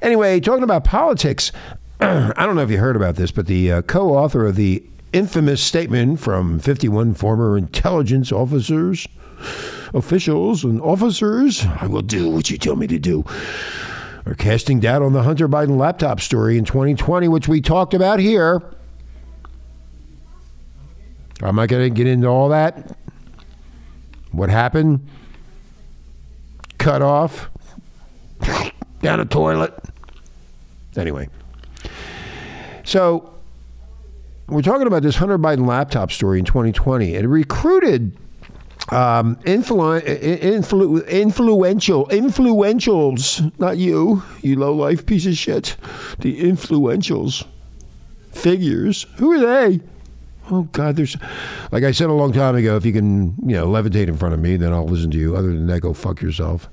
Anyway, 0.00 0.40
talking 0.40 0.64
about 0.64 0.84
politics, 0.84 1.52
I 2.00 2.32
don't 2.36 2.56
know 2.56 2.62
if 2.62 2.70
you 2.70 2.78
heard 2.78 2.96
about 2.96 3.16
this, 3.16 3.30
but 3.30 3.46
the 3.46 3.72
uh, 3.72 3.82
co 3.82 4.16
author 4.16 4.46
of 4.46 4.56
the 4.56 4.82
infamous 5.12 5.62
statement 5.62 6.20
from 6.20 6.58
51 6.58 7.14
former 7.14 7.56
intelligence 7.56 8.32
officers, 8.32 9.06
officials, 9.94 10.64
and 10.64 10.80
officers 10.80 11.64
I 11.80 11.86
will 11.86 12.02
do 12.02 12.30
what 12.30 12.50
you 12.50 12.58
tell 12.58 12.76
me 12.76 12.86
to 12.86 12.98
do. 12.98 13.24
Are 14.24 14.34
casting 14.34 14.78
doubt 14.80 15.02
on 15.02 15.12
the 15.12 15.22
Hunter 15.22 15.48
Biden 15.48 15.76
laptop 15.76 16.20
story 16.20 16.56
in 16.56 16.64
2020, 16.64 17.26
which 17.28 17.48
we 17.48 17.60
talked 17.60 17.92
about 17.92 18.20
here. 18.20 18.62
I'm 21.42 21.56
not 21.56 21.68
going 21.68 21.92
to 21.92 21.94
get 21.94 22.06
into 22.06 22.28
all 22.28 22.50
that. 22.50 22.96
What 24.30 24.48
happened? 24.48 25.08
Cut 26.78 27.02
off. 27.02 27.50
Down 29.02 29.20
a 29.20 29.24
toilet. 29.24 29.74
Anyway. 30.96 31.28
So 32.84 33.34
we're 34.48 34.62
talking 34.62 34.86
about 34.86 35.02
this 35.02 35.16
Hunter 35.16 35.38
Biden 35.38 35.66
laptop 35.66 36.12
story 36.12 36.38
in 36.38 36.44
2020. 36.44 37.14
It 37.14 37.26
recruited 37.26 38.16
um, 38.90 39.36
influ- 39.36 40.02
influ- 40.02 41.08
influential 41.08 42.06
influentials, 42.08 43.58
not 43.58 43.78
you, 43.78 44.22
you 44.40 44.56
low 44.58 44.74
life 44.74 45.06
piece 45.06 45.26
of 45.26 45.36
shit. 45.36 45.76
The 46.18 46.40
influentials, 46.40 47.46
figures. 48.32 49.06
Who 49.16 49.32
are 49.32 49.40
they? 49.40 49.80
Oh 50.50 50.62
God, 50.72 50.96
there's 50.96 51.16
like 51.70 51.84
I 51.84 51.92
said 51.92 52.10
a 52.10 52.12
long 52.12 52.32
time 52.32 52.56
ago. 52.56 52.76
If 52.76 52.84
you 52.84 52.92
can, 52.92 53.34
you 53.48 53.56
know, 53.56 53.66
levitate 53.66 54.08
in 54.08 54.16
front 54.16 54.34
of 54.34 54.40
me, 54.40 54.56
then 54.56 54.72
I'll 54.72 54.86
listen 54.86 55.10
to 55.12 55.18
you. 55.18 55.36
Other 55.36 55.48
than 55.48 55.66
that, 55.68 55.80
go 55.80 55.94
fuck 55.94 56.20
yourself. 56.20 56.68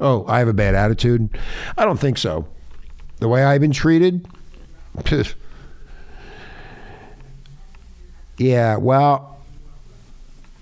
Oh, 0.00 0.24
I 0.26 0.38
have 0.38 0.48
a 0.48 0.52
bad 0.52 0.74
attitude. 0.74 1.28
I 1.76 1.84
don't 1.84 2.00
think 2.00 2.18
so. 2.18 2.48
The 3.18 3.28
way 3.28 3.44
I've 3.44 3.60
been 3.60 3.72
treated. 3.72 4.26
Yeah, 8.40 8.76
well, 8.78 9.38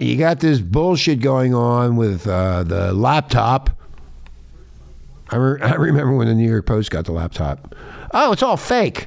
you 0.01 0.17
got 0.17 0.41
this 0.41 0.61
bullshit 0.61 1.21
going 1.21 1.55
on 1.55 1.95
with 1.95 2.27
uh, 2.27 2.65
the 2.65 2.93
laptop. 2.93 3.71
I, 5.31 5.37
re- 5.37 5.61
I 5.63 5.75
remember 5.75 6.13
when 6.17 6.27
the 6.27 6.35
New 6.35 6.51
York 6.51 6.67
Post 6.67 6.91
got 6.91 7.05
the 7.05 7.13
laptop. 7.13 7.77
Oh, 8.13 8.33
it's 8.33 8.43
all 8.43 8.57
fake. 8.57 9.07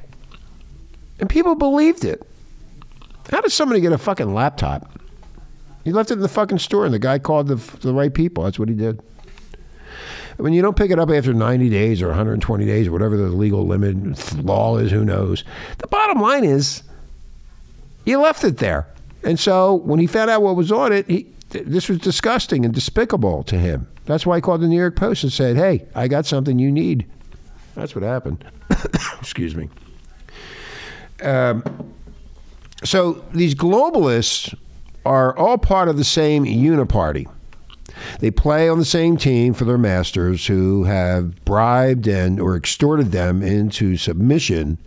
And 1.19 1.29
people 1.29 1.55
believed 1.55 2.05
it. 2.05 2.25
How 3.29 3.41
does 3.41 3.53
somebody 3.53 3.81
get 3.81 3.91
a 3.91 3.97
fucking 3.97 4.33
laptop? 4.33 4.89
He 5.83 5.91
left 5.91 6.09
it 6.09 6.13
in 6.13 6.19
the 6.21 6.29
fucking 6.29 6.59
store, 6.59 6.85
and 6.85 6.93
the 6.93 6.99
guy 6.99 7.19
called 7.19 7.47
the, 7.47 7.55
the 7.81 7.93
right 7.93 8.13
people. 8.13 8.45
That's 8.45 8.57
what 8.57 8.69
he 8.69 8.75
did. 8.75 9.01
When 10.37 10.53
you 10.53 10.61
don't 10.61 10.75
pick 10.75 10.91
it 10.91 10.99
up 10.99 11.09
after 11.09 11.33
90 11.33 11.69
days 11.69 12.01
or 12.01 12.07
120 12.07 12.65
days 12.65 12.87
or 12.87 12.91
whatever 12.91 13.17
the 13.17 13.29
legal 13.29 13.65
limit 13.65 14.43
law 14.43 14.77
is, 14.77 14.91
who 14.91 15.05
knows? 15.05 15.43
The 15.79 15.87
bottom 15.87 16.21
line 16.21 16.43
is, 16.43 16.83
you 18.05 18.19
left 18.19 18.43
it 18.43 18.57
there. 18.57 18.87
And 19.23 19.39
so 19.39 19.75
when 19.75 19.99
he 19.99 20.07
found 20.07 20.29
out 20.29 20.41
what 20.41 20.55
was 20.55 20.71
on 20.71 20.91
it, 20.91 21.07
he, 21.07 21.27
th- 21.51 21.65
this 21.65 21.89
was 21.89 21.99
disgusting 21.99 22.65
and 22.65 22.73
despicable 22.73 23.43
to 23.43 23.57
him. 23.57 23.87
That's 24.05 24.25
why 24.25 24.37
he 24.37 24.41
called 24.41 24.61
the 24.61 24.67
New 24.67 24.79
York 24.79 24.95
Post 24.95 25.23
and 25.23 25.31
said, 25.31 25.57
hey, 25.57 25.85
I 25.93 26.07
got 26.07 26.25
something 26.25 26.57
you 26.57 26.71
need. 26.71 27.05
That's 27.75 27.95
what 27.95 28.03
happened. 28.03 28.43
Excuse 29.19 29.55
me. 29.55 29.69
Um, 31.21 31.63
so 32.83 33.23
these 33.33 33.53
globalists 33.53 34.55
are 35.05 35.37
all 35.37 35.57
part 35.57 35.87
of 35.87 35.97
the 35.97 36.03
same 36.03 36.45
uniparty. 36.45 37.29
They 38.19 38.31
play 38.31 38.69
on 38.69 38.79
the 38.79 38.85
same 38.85 39.17
team 39.17 39.53
for 39.53 39.65
their 39.65 39.77
masters 39.77 40.47
who 40.47 40.85
have 40.85 41.43
bribed 41.45 42.07
and 42.07 42.39
or 42.39 42.55
extorted 42.55 43.11
them 43.11 43.41
into 43.41 43.97
submission 43.97 44.77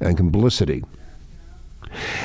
and 0.00 0.16
complicity. 0.16 0.84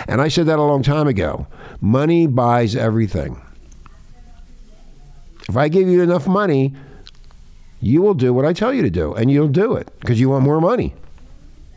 And 0.07 0.21
I 0.21 0.27
said 0.27 0.47
that 0.47 0.59
a 0.59 0.63
long 0.63 0.83
time 0.83 1.07
ago. 1.07 1.47
Money 1.81 2.27
buys 2.27 2.75
everything. 2.75 3.41
If 5.47 5.57
I 5.57 5.67
give 5.67 5.87
you 5.87 6.01
enough 6.01 6.27
money, 6.27 6.75
you 7.81 8.01
will 8.01 8.13
do 8.13 8.33
what 8.33 8.45
I 8.45 8.53
tell 8.53 8.73
you 8.73 8.81
to 8.81 8.89
do, 8.89 9.13
and 9.13 9.31
you'll 9.31 9.47
do 9.47 9.73
it 9.75 9.87
because 9.99 10.19
you 10.19 10.29
want 10.29 10.43
more 10.43 10.59
money. 10.59 10.93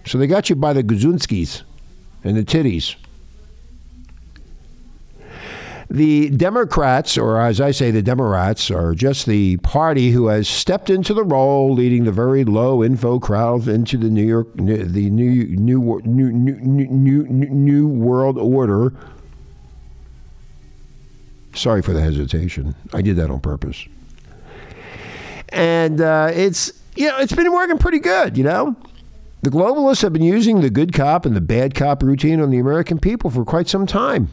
So 0.06 0.18
they 0.18 0.26
got 0.26 0.50
you 0.50 0.56
by 0.56 0.72
the 0.72 0.82
Guzunskis 0.82 1.62
and 2.24 2.36
the 2.36 2.42
titties. 2.42 2.96
The 5.92 6.30
Democrats, 6.30 7.18
or 7.18 7.38
as 7.38 7.60
I 7.60 7.70
say, 7.70 7.90
the 7.90 8.00
Democrats, 8.00 8.70
are 8.70 8.94
just 8.94 9.26
the 9.26 9.58
party 9.58 10.10
who 10.10 10.28
has 10.28 10.48
stepped 10.48 10.88
into 10.88 11.12
the 11.12 11.22
role, 11.22 11.74
leading 11.74 12.04
the 12.04 12.12
very 12.12 12.44
low 12.44 12.82
info 12.82 13.18
crowd 13.18 13.68
into 13.68 13.98
the 13.98 14.08
New 14.08 14.26
York, 14.26 14.48
the 14.56 15.10
new 15.10 15.44
new 15.44 16.00
new 16.02 16.32
new 16.32 17.24
new 17.26 17.26
new, 17.26 17.86
world 17.86 18.38
order. 18.38 18.94
Sorry 21.54 21.82
for 21.82 21.92
the 21.92 22.00
hesitation. 22.00 22.74
I 22.94 23.02
did 23.02 23.16
that 23.16 23.30
on 23.30 23.40
purpose. 23.40 23.86
And 25.50 26.00
uh, 26.00 26.30
it's 26.32 26.72
you 26.96 27.06
know 27.06 27.18
it's 27.18 27.34
been 27.34 27.52
working 27.52 27.76
pretty 27.76 27.98
good. 27.98 28.38
You 28.38 28.44
know, 28.44 28.76
the 29.42 29.50
globalists 29.50 30.00
have 30.00 30.14
been 30.14 30.22
using 30.22 30.62
the 30.62 30.70
good 30.70 30.94
cop 30.94 31.26
and 31.26 31.36
the 31.36 31.42
bad 31.42 31.74
cop 31.74 32.02
routine 32.02 32.40
on 32.40 32.48
the 32.48 32.58
American 32.58 32.98
people 32.98 33.28
for 33.28 33.44
quite 33.44 33.68
some 33.68 33.86
time. 33.86 34.30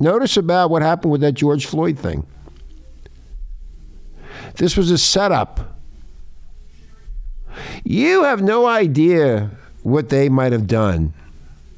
Notice 0.00 0.38
about 0.38 0.70
what 0.70 0.80
happened 0.80 1.12
with 1.12 1.20
that 1.20 1.32
George 1.32 1.66
Floyd 1.66 1.98
thing. 1.98 2.26
This 4.56 4.76
was 4.76 4.90
a 4.90 4.98
setup. 4.98 5.76
You 7.84 8.24
have 8.24 8.42
no 8.42 8.66
idea 8.66 9.50
what 9.82 10.08
they 10.08 10.28
might 10.28 10.52
have 10.52 10.66
done 10.66 11.12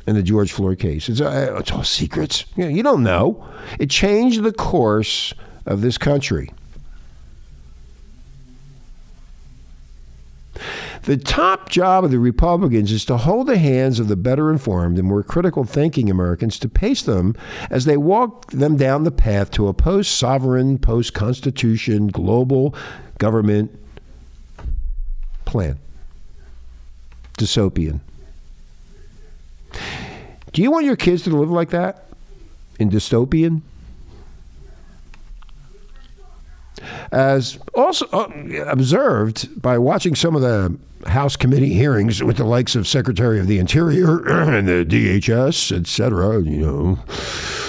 in 0.07 0.15
the 0.15 0.23
George 0.23 0.53
Floyd 0.53 0.79
case. 0.79 1.09
It's, 1.09 1.21
uh, 1.21 1.57
it's 1.59 1.73
all 1.73 1.85
secrets. 1.85 2.45
You, 2.57 2.65
know, 2.65 2.71
you 2.71 2.83
don't 2.83 3.03
know. 3.03 3.47
It 3.79 3.91
changed 3.91 4.43
the 4.43 4.53
course 4.53 5.35
of 5.67 5.81
this 5.81 5.99
country. 5.99 6.53
The 11.03 11.17
top 11.17 11.69
job 11.69 12.05
of 12.05 12.13
the 12.13 12.21
Republicans 12.21 12.93
is 12.93 13.05
to 13.07 13.17
hold 13.17 13.49
the 13.49 13.59
hands 13.59 13.99
of 13.99 14.07
the 14.07 14.15
better 14.15 14.53
informed 14.53 14.99
and 14.99 15.09
more 15.09 15.25
critical 15.25 15.65
thinking 15.65 16.09
Americans 16.09 16.61
to 16.61 16.69
pace 16.69 17.03
them 17.03 17.35
as 17.71 17.87
they 17.87 17.97
walk 17.97 18.53
them 18.53 18.77
down 18.77 19.03
the 19.03 19.11
path 19.11 19.51
to 19.53 19.67
a 19.67 19.75
post 19.75 20.17
sovereign, 20.17 20.79
post 20.79 21.13
constitution, 21.13 22.07
global 22.07 22.73
government 23.19 23.77
plan. 25.45 25.79
Dystopian. 27.37 28.01
Do 30.53 30.63
you 30.63 30.71
want 30.71 30.87
your 30.87 30.97
kids 30.97 31.23
to 31.25 31.31
live 31.31 31.51
like 31.51 31.71
that? 31.71 32.07
In 32.79 32.91
dystopian? 32.91 33.63
As 37.13 37.59
also 37.75 38.07
uh, 38.07 38.29
observed 38.67 39.61
by 39.61 39.77
watching 39.77 40.15
some 40.15 40.35
of 40.35 40.41
the 40.43 40.77
House 41.07 41.37
committee 41.37 41.75
hearings 41.75 42.23
with 42.23 42.37
the 42.37 42.45
likes 42.45 42.75
of 42.75 42.87
Secretary 42.87 43.39
of 43.39 43.47
the 43.49 43.59
Interior 43.59 44.25
and 44.29 44.67
the 44.67 44.85
DHS, 44.85 45.77
etc. 45.77 46.41
You 46.41 46.59
know, 46.59 46.99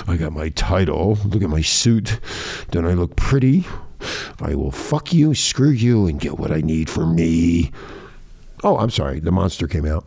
I 0.08 0.18
got 0.18 0.32
my 0.32 0.50
title. 0.50 1.18
Look 1.26 1.44
at 1.44 1.50
my 1.50 1.62
suit. 1.62 2.20
Don't 2.72 2.86
I 2.86 2.94
look 2.94 3.16
pretty? 3.16 3.66
I 4.40 4.56
will 4.56 4.72
fuck 4.72 5.12
you, 5.12 5.34
screw 5.34 5.70
you, 5.72 6.08
and 6.08 6.20
get 6.20 6.38
what 6.38 6.52
I 6.52 6.62
need 6.62 6.90
for 6.90 7.06
me. 7.06 7.72
Oh, 8.64 8.78
I'm 8.78 8.92
sorry. 8.92 9.20
The 9.20 9.32
monster 9.32 9.68
came 9.68 9.86
out. 9.86 10.06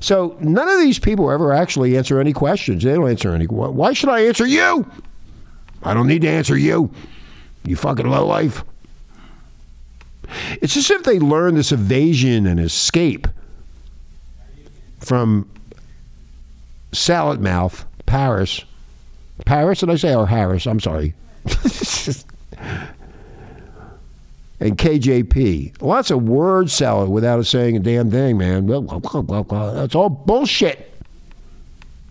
So 0.00 0.36
none 0.40 0.68
of 0.68 0.80
these 0.80 0.98
people 0.98 1.30
ever 1.30 1.52
actually 1.52 1.96
answer 1.96 2.18
any 2.20 2.32
questions. 2.32 2.82
They 2.82 2.92
don't 2.92 3.08
answer 3.08 3.32
any. 3.34 3.46
Why 3.46 3.92
should 3.92 4.08
I 4.08 4.20
answer 4.26 4.46
you? 4.46 4.84
I 5.82 5.94
don't 5.94 6.06
need 6.06 6.22
to 6.22 6.28
answer 6.28 6.56
you. 6.56 6.90
You 7.64 7.76
fucking 7.76 8.06
low 8.06 8.26
life. 8.26 8.64
It's 10.60 10.76
as 10.76 10.90
if 10.90 11.02
they 11.04 11.18
learned 11.18 11.56
this 11.56 11.72
evasion 11.72 12.46
and 12.46 12.58
escape 12.58 13.28
from 14.98 15.48
Salad 16.92 17.40
Mouth, 17.40 17.84
Paris. 18.06 18.64
Paris, 19.44 19.80
did 19.80 19.90
I 19.90 19.96
say? 19.96 20.14
Or 20.14 20.26
Harris? 20.26 20.66
I'm 20.66 20.80
sorry. 20.80 21.14
and 24.60 24.78
KJP. 24.78 25.82
Lots 25.82 26.10
of 26.10 26.22
word 26.22 26.70
salad 26.70 27.08
without 27.10 27.44
saying 27.46 27.76
a 27.76 27.80
damn 27.80 28.10
thing, 28.10 28.38
man. 28.38 28.66
That's 28.66 29.94
all 29.94 30.08
bullshit. 30.08 30.88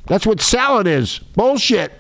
That's 0.08 0.26
what 0.26 0.42
salad 0.42 0.88
is 0.88 1.20
bullshit. 1.20 1.94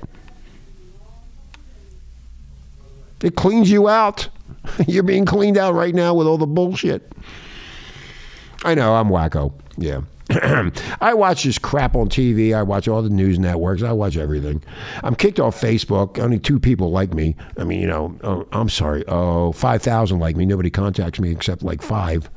It 3.24 3.36
cleans 3.36 3.70
you 3.70 3.88
out. 3.88 4.30
You're 4.88 5.04
being 5.04 5.26
cleaned 5.26 5.58
out 5.58 5.74
right 5.74 5.94
now 5.94 6.14
with 6.14 6.28
all 6.28 6.38
the 6.38 6.48
bullshit. 6.48 7.12
I 8.64 8.76
know, 8.76 8.96
I'm 8.96 9.10
wacko. 9.10 9.54
Yeah. 9.78 10.02
I 11.02 11.14
watch 11.14 11.44
this 11.44 11.58
crap 11.58 11.96
on 11.96 12.08
TV. 12.08 12.56
I 12.56 12.64
watch 12.64 12.88
all 12.88 13.02
the 13.02 13.10
news 13.10 13.40
networks. 13.40 13.84
I 13.84 13.92
watch 13.92 14.18
everything. 14.18 14.64
I'm 15.04 15.16
kicked 15.16 15.40
off 15.40 15.60
Facebook. 15.60 16.20
Only 16.20 16.40
two 16.40 16.60
people 16.60 16.92
like 16.92 17.14
me. 17.14 17.36
I 17.58 17.64
mean, 17.64 17.82
you 17.82 17.88
know, 17.88 18.16
oh, 18.24 18.48
I'm 18.52 18.70
sorry. 18.70 19.04
Oh, 19.08 19.52
5,000 19.52 20.20
like 20.20 20.36
me. 20.38 20.46
Nobody 20.46 20.70
contacts 20.70 21.20
me 21.20 21.32
except 21.32 21.64
like 21.64 21.82
five. 21.82 22.30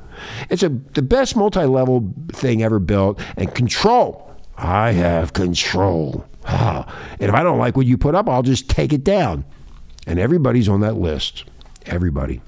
It's 0.49 0.63
a, 0.63 0.69
the 0.69 1.01
best 1.01 1.35
multi 1.35 1.63
level 1.65 2.11
thing 2.31 2.63
ever 2.63 2.79
built. 2.79 3.19
And 3.37 3.53
control. 3.53 4.35
I 4.57 4.91
have 4.91 5.33
control. 5.33 6.25
And 7.17 7.29
if 7.29 7.33
I 7.33 7.43
don't 7.43 7.57
like 7.57 7.77
what 7.77 7.85
you 7.85 7.97
put 7.97 8.13
up, 8.13 8.29
I'll 8.29 8.43
just 8.43 8.69
take 8.69 8.93
it 8.93 9.03
down. 9.03 9.45
And 10.05 10.19
everybody's 10.19 10.69
on 10.69 10.81
that 10.81 10.95
list. 10.95 11.45
Everybody. 11.85 12.41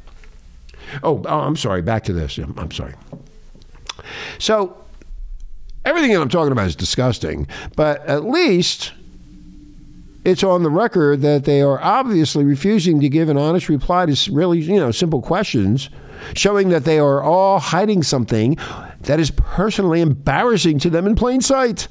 Oh, 1.03 1.23
oh 1.25 1.39
I'm 1.39 1.55
sorry. 1.55 1.81
Back 1.81 2.03
to 2.05 2.13
this. 2.13 2.37
I'm 2.37 2.71
sorry. 2.71 2.93
So, 4.39 4.77
everything 5.85 6.11
that 6.11 6.21
I'm 6.21 6.29
talking 6.29 6.51
about 6.51 6.67
is 6.67 6.75
disgusting, 6.75 7.47
but 7.75 8.05
at 8.05 8.23
least 8.23 8.93
it's 10.23 10.43
on 10.43 10.63
the 10.63 10.69
record 10.69 11.21
that 11.21 11.45
they 11.45 11.61
are 11.61 11.81
obviously 11.81 12.43
refusing 12.43 12.99
to 12.99 13.07
give 13.07 13.29
an 13.29 13.37
honest 13.37 13.69
reply 13.69 14.05
to 14.05 14.31
really, 14.31 14.59
you 14.59 14.77
know, 14.77 14.91
simple 14.91 15.21
questions, 15.21 15.89
showing 16.33 16.69
that 16.69 16.83
they 16.83 16.99
are 16.99 17.21
all 17.21 17.59
hiding 17.59 18.03
something 18.03 18.57
that 19.01 19.19
is 19.19 19.31
personally 19.31 20.01
embarrassing 20.01 20.79
to 20.79 20.89
them 20.89 21.07
in 21.07 21.15
plain 21.15 21.39
sight. 21.39 21.87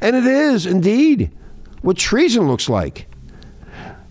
And 0.00 0.14
it 0.14 0.26
is 0.26 0.64
indeed 0.64 1.32
what 1.82 1.96
treason 1.96 2.46
looks 2.46 2.68
like. 2.68 3.09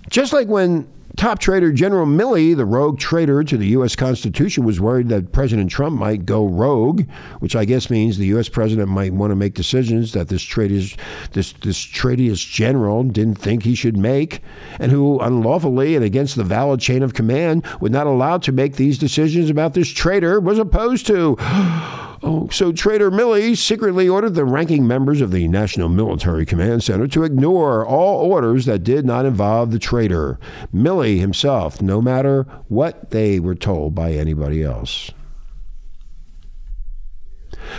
Just 0.09 0.33
like 0.33 0.47
when 0.47 0.87
top 1.17 1.39
traitor 1.39 1.71
General 1.71 2.05
Milley, 2.05 2.55
the 2.55 2.65
rogue 2.65 2.97
traitor 2.97 3.43
to 3.43 3.57
the 3.57 3.67
U.S. 3.67 3.95
Constitution, 3.95 4.63
was 4.63 4.79
worried 4.79 5.09
that 5.09 5.31
President 5.31 5.69
Trump 5.69 5.99
might 5.99 6.25
go 6.25 6.45
rogue, 6.45 7.03
which 7.39 7.55
I 7.55 7.65
guess 7.65 7.89
means 7.89 8.17
the 8.17 8.25
U.S. 8.27 8.49
president 8.49 8.89
might 8.89 9.13
want 9.13 9.31
to 9.31 9.35
make 9.35 9.53
decisions 9.53 10.13
that 10.13 10.29
this 10.29 10.41
traitor's 10.41 10.95
this 11.33 11.53
this 11.53 11.79
traitorous 11.79 12.43
general 12.43 13.03
didn't 13.03 13.35
think 13.35 13.63
he 13.63 13.75
should 13.75 13.97
make, 13.97 14.41
and 14.79 14.91
who 14.91 15.19
unlawfully 15.19 15.95
and 15.95 16.05
against 16.05 16.35
the 16.35 16.43
valid 16.43 16.79
chain 16.79 17.03
of 17.03 17.13
command 17.13 17.65
was 17.79 17.91
not 17.91 18.07
allowed 18.07 18.41
to 18.43 18.51
make 18.51 18.77
these 18.77 18.97
decisions 18.97 19.49
about 19.49 19.73
this 19.73 19.89
traitor 19.89 20.39
was 20.39 20.57
opposed 20.57 21.05
to. 21.07 21.37
Oh, 22.21 22.49
so 22.49 22.73
Traitor 22.73 23.09
Milley 23.09 23.55
secretly 23.55 24.09
ordered 24.09 24.35
the 24.35 24.43
ranking 24.43 24.85
members 24.85 25.21
of 25.21 25.31
the 25.31 25.47
National 25.47 25.87
Military 25.87 26.45
Command 26.45 26.83
Center 26.83 27.07
to 27.07 27.23
ignore 27.23 27.85
all 27.85 28.29
orders 28.29 28.65
that 28.65 28.83
did 28.83 29.05
not 29.05 29.25
involve 29.25 29.71
the 29.71 29.79
traitor, 29.79 30.37
Milley 30.73 31.19
himself, 31.19 31.81
no 31.81 32.01
matter 32.01 32.43
what 32.67 33.11
they 33.11 33.39
were 33.39 33.55
told 33.55 33.95
by 33.95 34.11
anybody 34.11 34.63
else. 34.63 35.11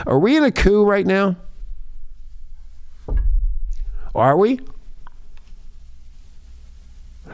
Are 0.06 0.18
we 0.18 0.36
in 0.36 0.44
a 0.44 0.50
coup 0.50 0.84
right 0.84 1.06
now? 1.06 1.36
Are 4.14 4.36
we? 4.36 4.60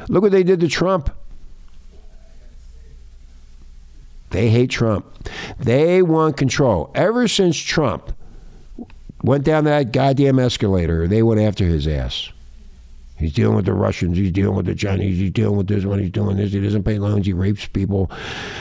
Look 0.08 0.22
what 0.22 0.32
they 0.32 0.42
did 0.42 0.60
to 0.60 0.68
Trump. 0.68 1.10
They 4.30 4.50
hate 4.50 4.70
Trump. 4.70 5.06
They 5.58 6.02
want 6.02 6.36
control. 6.36 6.90
Ever 6.94 7.28
since 7.28 7.56
Trump 7.56 8.12
went 9.22 9.44
down 9.44 9.64
that 9.64 9.92
goddamn 9.92 10.38
escalator, 10.38 11.06
they 11.06 11.22
went 11.22 11.40
after 11.40 11.64
his 11.64 11.86
ass. 11.86 12.30
He's 13.18 13.32
dealing 13.32 13.56
with 13.56 13.64
the 13.64 13.72
Russians. 13.72 14.18
He's 14.18 14.30
dealing 14.30 14.56
with 14.56 14.66
the 14.66 14.74
Chinese. 14.74 15.18
He's 15.18 15.30
dealing 15.30 15.56
with 15.56 15.68
this 15.68 15.86
one. 15.86 15.98
He's 15.98 16.10
doing 16.10 16.36
this. 16.36 16.52
He 16.52 16.60
doesn't 16.60 16.82
pay 16.82 16.98
loans. 16.98 17.26
He 17.26 17.32
rapes 17.32 17.66
people. 17.66 18.10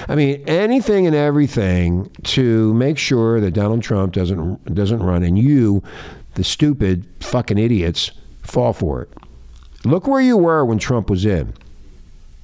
I 0.07 0.15
mean, 0.15 0.43
anything 0.47 1.05
and 1.05 1.15
everything 1.15 2.09
to 2.23 2.73
make 2.73 2.97
sure 2.97 3.41
that 3.41 3.51
Donald 3.51 3.83
Trump 3.83 4.13
doesn't 4.13 4.73
doesn't 4.73 5.03
run, 5.03 5.23
and 5.23 5.37
you, 5.37 5.83
the 6.35 6.43
stupid 6.43 7.05
fucking 7.19 7.57
idiots, 7.57 8.11
fall 8.43 8.71
for 8.71 9.01
it. 9.01 9.09
Look 9.83 10.07
where 10.07 10.21
you 10.21 10.37
were 10.37 10.63
when 10.63 10.79
Trump 10.79 11.09
was 11.09 11.25
in. 11.25 11.53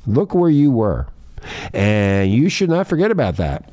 Look 0.05 0.35
where 0.35 0.49
you 0.49 0.69
were. 0.69 1.07
And 1.73 2.31
you 2.31 2.49
should 2.49 2.69
not 2.69 2.87
forget 2.87 3.11
about 3.11 3.37
that. 3.37 3.69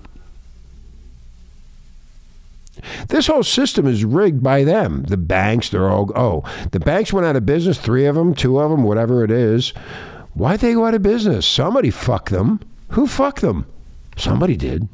This 3.09 3.27
whole 3.27 3.43
system 3.43 3.87
is 3.87 4.05
rigged 4.05 4.43
by 4.43 4.65
them. 4.65 5.03
The 5.05 5.17
banks, 5.17 5.69
they're 5.69 5.89
all, 5.89 6.11
oh, 6.15 6.45
the 6.71 6.81
banks 6.81 7.13
went 7.13 7.27
out 7.27 7.37
of 7.37 7.45
business, 7.45 7.79
three 7.79 8.07
of 8.07 8.15
them, 8.15 8.35
two 8.35 8.59
of 8.61 8.71
them, 8.71 8.85
whatever 8.85 9.25
it 9.25 9.31
is. 9.31 9.71
Why'd 10.35 10.61
they 10.61 10.75
go 10.75 10.87
out 10.87 10.95
of 10.95 11.03
business? 11.03 11.47
Somebody 11.47 11.91
fucked 11.91 12.31
them. 12.31 12.61
Who 12.91 13.07
fucked 13.07 13.41
them? 13.41 13.67
Somebody 14.17 14.57
did. 14.57 14.89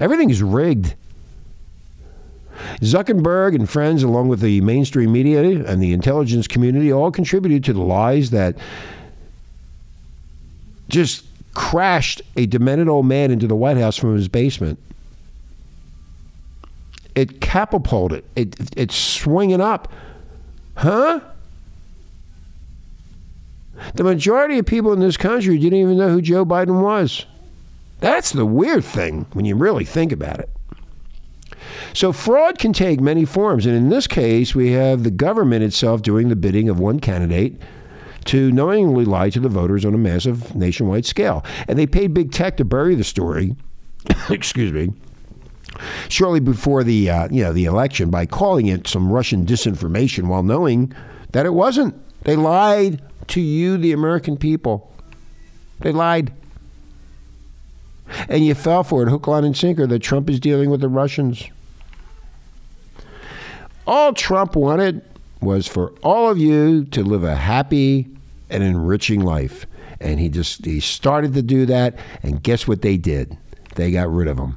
Everything 0.00 0.30
is 0.30 0.42
rigged. 0.42 0.94
Zuckerberg 2.80 3.54
and 3.54 3.70
friends, 3.70 4.02
along 4.02 4.28
with 4.28 4.40
the 4.40 4.60
mainstream 4.60 5.12
media 5.12 5.42
and 5.42 5.82
the 5.82 5.92
intelligence 5.92 6.48
community, 6.48 6.92
all 6.92 7.10
contributed 7.10 7.64
to 7.64 7.72
the 7.72 7.80
lies 7.80 8.30
that 8.30 8.56
just 10.88 11.24
crashed 11.58 12.22
a 12.36 12.46
demented 12.46 12.88
old 12.88 13.04
man 13.04 13.32
into 13.32 13.48
the 13.48 13.56
White 13.56 13.76
House 13.76 13.96
from 13.96 14.14
his 14.14 14.28
basement. 14.28 14.78
It 17.16 17.40
catapulted. 17.40 18.24
It, 18.36 18.58
it, 18.60 18.70
it's 18.76 18.94
swinging 18.94 19.60
up. 19.60 19.92
Huh? 20.76 21.18
The 23.94 24.04
majority 24.04 24.60
of 24.60 24.66
people 24.66 24.92
in 24.92 25.00
this 25.00 25.16
country 25.16 25.58
didn't 25.58 25.80
even 25.80 25.98
know 25.98 26.10
who 26.10 26.22
Joe 26.22 26.44
Biden 26.44 26.80
was. 26.80 27.26
That's 27.98 28.30
the 28.30 28.46
weird 28.46 28.84
thing 28.84 29.26
when 29.32 29.44
you 29.44 29.56
really 29.56 29.84
think 29.84 30.12
about 30.12 30.38
it. 30.38 30.50
So 31.92 32.12
fraud 32.12 32.60
can 32.60 32.72
take 32.72 33.00
many 33.00 33.24
forms. 33.24 33.66
And 33.66 33.74
in 33.74 33.88
this 33.88 34.06
case, 34.06 34.54
we 34.54 34.70
have 34.72 35.02
the 35.02 35.10
government 35.10 35.64
itself 35.64 36.02
doing 36.02 36.28
the 36.28 36.36
bidding 36.36 36.68
of 36.68 36.78
one 36.78 37.00
candidate 37.00 37.60
to 38.26 38.52
knowingly 38.52 39.04
lie 39.04 39.30
to 39.30 39.40
the 39.40 39.48
voters 39.48 39.84
on 39.84 39.94
a 39.94 39.98
massive 39.98 40.54
nationwide 40.54 41.06
scale. 41.06 41.44
And 41.66 41.78
they 41.78 41.86
paid 41.86 42.14
big 42.14 42.32
tech 42.32 42.56
to 42.58 42.64
bury 42.64 42.94
the 42.94 43.04
story. 43.04 43.56
excuse 44.30 44.72
me. 44.72 44.92
Shortly 46.08 46.40
before 46.40 46.82
the 46.82 47.10
uh, 47.10 47.28
you 47.30 47.42
know 47.42 47.52
the 47.52 47.66
election, 47.66 48.10
by 48.10 48.26
calling 48.26 48.66
it 48.66 48.86
some 48.86 49.12
Russian 49.12 49.46
disinformation, 49.46 50.26
while 50.26 50.42
knowing 50.42 50.92
that 51.32 51.46
it 51.46 51.54
wasn't. 51.54 51.94
They 52.24 52.36
lied 52.36 53.02
to 53.28 53.40
you, 53.40 53.76
the 53.76 53.92
American 53.92 54.36
people. 54.36 54.92
They 55.80 55.92
lied. 55.92 56.32
And 58.28 58.44
you 58.44 58.54
fell 58.54 58.82
for 58.82 59.02
it, 59.02 59.10
hook, 59.10 59.26
line, 59.26 59.44
and 59.44 59.56
sinker, 59.56 59.86
that 59.86 60.00
Trump 60.00 60.30
is 60.30 60.40
dealing 60.40 60.70
with 60.70 60.80
the 60.80 60.88
Russians. 60.88 61.44
All 63.86 64.12
Trump 64.14 64.56
wanted 64.56 65.02
was 65.40 65.66
for 65.66 65.90
all 66.02 66.30
of 66.30 66.38
you 66.38 66.84
to 66.86 67.02
live 67.02 67.24
a 67.24 67.36
happy 67.36 68.08
and 68.50 68.62
enriching 68.62 69.20
life. 69.20 69.66
And 70.00 70.20
he 70.20 70.28
just 70.28 70.64
he 70.64 70.80
started 70.80 71.34
to 71.34 71.42
do 71.42 71.66
that, 71.66 71.98
and 72.22 72.42
guess 72.42 72.68
what 72.68 72.82
they 72.82 72.96
did? 72.96 73.36
They 73.74 73.90
got 73.90 74.12
rid 74.12 74.28
of 74.28 74.38
him. 74.38 74.56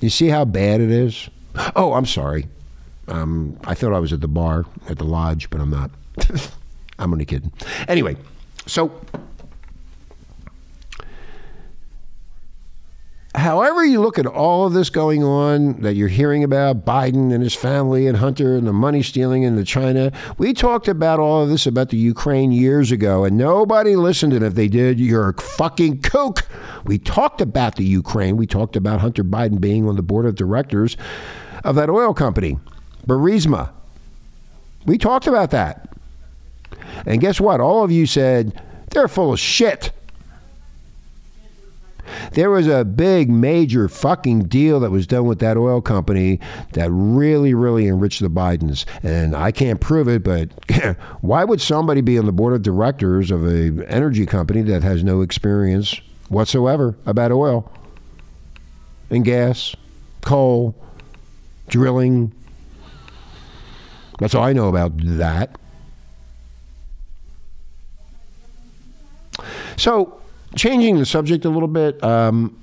You 0.00 0.10
see 0.10 0.28
how 0.28 0.44
bad 0.44 0.80
it 0.80 0.90
is? 0.90 1.28
Oh, 1.74 1.94
I'm 1.94 2.06
sorry. 2.06 2.46
Um, 3.08 3.58
I 3.64 3.74
thought 3.74 3.94
I 3.94 3.98
was 3.98 4.12
at 4.12 4.20
the 4.20 4.28
bar 4.28 4.66
at 4.88 4.98
the 4.98 5.04
lodge, 5.04 5.48
but 5.48 5.60
I'm 5.60 5.70
not. 5.70 5.90
I'm 6.98 7.12
only 7.12 7.24
kidding. 7.24 7.52
Anyway, 7.88 8.16
so 8.66 9.00
however 13.34 13.84
you 13.84 14.00
look 14.00 14.18
at 14.18 14.26
all 14.26 14.66
of 14.66 14.72
this 14.72 14.90
going 14.90 15.22
on 15.22 15.80
that 15.82 15.94
you're 15.94 16.08
hearing 16.08 16.42
about 16.42 16.84
Biden 16.84 17.32
and 17.32 17.42
his 17.42 17.54
family 17.54 18.06
and 18.06 18.16
Hunter 18.16 18.56
and 18.56 18.66
the 18.66 18.72
money 18.72 19.02
stealing 19.02 19.44
and 19.44 19.58
the 19.58 19.64
China, 19.64 20.12
we 20.38 20.52
talked 20.54 20.88
about 20.88 21.20
all 21.20 21.42
of 21.42 21.48
this 21.48 21.66
about 21.66 21.90
the 21.90 21.96
Ukraine 21.96 22.52
years 22.52 22.90
ago, 22.90 23.24
and 23.24 23.36
nobody 23.36 23.96
listened. 23.96 24.32
And 24.32 24.44
if 24.44 24.54
they 24.54 24.68
did, 24.68 24.98
you're 24.98 25.28
a 25.28 25.34
fucking 25.34 26.02
kook. 26.02 26.46
We 26.84 26.98
talked 26.98 27.40
about 27.40 27.76
the 27.76 27.84
Ukraine. 27.84 28.36
We 28.36 28.46
talked 28.46 28.76
about 28.76 29.00
Hunter 29.00 29.24
Biden 29.24 29.60
being 29.60 29.88
on 29.88 29.96
the 29.96 30.02
board 30.02 30.26
of 30.26 30.34
directors 30.34 30.96
of 31.64 31.74
that 31.76 31.90
oil 31.90 32.14
company, 32.14 32.58
Burisma. 33.06 33.70
We 34.86 34.96
talked 34.96 35.26
about 35.26 35.50
that. 35.50 35.88
And 37.04 37.20
guess 37.20 37.40
what? 37.40 37.60
All 37.60 37.84
of 37.84 37.90
you 37.90 38.06
said 38.06 38.60
they're 38.90 39.08
full 39.08 39.32
of 39.32 39.40
shit. 39.40 39.92
There 42.32 42.50
was 42.50 42.66
a 42.66 42.84
big, 42.84 43.30
major 43.30 43.88
fucking 43.88 44.44
deal 44.44 44.80
that 44.80 44.90
was 44.90 45.06
done 45.06 45.26
with 45.26 45.38
that 45.40 45.56
oil 45.56 45.80
company 45.80 46.40
that 46.72 46.90
really, 46.90 47.54
really 47.54 47.86
enriched 47.86 48.20
the 48.20 48.28
Bidens. 48.28 48.84
And 49.02 49.34
I 49.34 49.52
can't 49.52 49.80
prove 49.80 50.08
it, 50.08 50.22
but 50.22 50.50
why 51.20 51.44
would 51.44 51.60
somebody 51.60 52.00
be 52.00 52.18
on 52.18 52.26
the 52.26 52.32
board 52.32 52.54
of 52.54 52.62
directors 52.62 53.30
of 53.30 53.44
an 53.44 53.84
energy 53.84 54.26
company 54.26 54.62
that 54.62 54.82
has 54.82 55.02
no 55.04 55.22
experience 55.22 56.00
whatsoever 56.28 56.96
about 57.06 57.32
oil 57.32 57.72
and 59.10 59.24
gas, 59.24 59.74
coal, 60.20 60.74
drilling? 61.68 62.32
That's 64.18 64.34
all 64.34 64.44
I 64.44 64.52
know 64.52 64.68
about 64.68 64.92
that. 64.96 65.56
So, 69.76 70.17
changing 70.56 70.98
the 70.98 71.06
subject 71.06 71.44
a 71.44 71.50
little 71.50 71.68
bit, 71.68 72.02
um, 72.02 72.58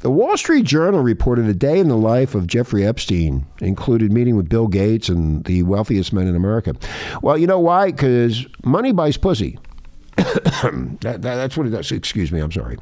the 0.00 0.10
Wall 0.10 0.36
Street 0.36 0.64
Journal 0.64 1.00
reported 1.00 1.46
a 1.46 1.54
day 1.54 1.78
in 1.78 1.88
the 1.88 1.96
life 1.96 2.34
of 2.34 2.46
Jeffrey 2.46 2.86
Epstein 2.86 3.46
included 3.60 4.12
meeting 4.12 4.36
with 4.36 4.48
Bill 4.48 4.68
Gates 4.68 5.08
and 5.08 5.44
the 5.46 5.62
wealthiest 5.62 6.12
men 6.12 6.26
in 6.26 6.36
America. 6.36 6.74
Well, 7.22 7.38
you 7.38 7.46
know 7.46 7.58
why? 7.58 7.90
Because 7.90 8.46
money 8.62 8.92
buys 8.92 9.16
pussy. 9.16 9.58
that, 10.16 10.98
that, 11.00 11.22
that's 11.22 11.56
what 11.56 11.66
it 11.66 11.70
does. 11.70 11.90
Excuse 11.90 12.30
me, 12.30 12.40
I'm 12.40 12.52
sorry. 12.52 12.78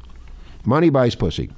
Money 0.65 0.89
buys 0.89 1.15
pussy. 1.15 1.49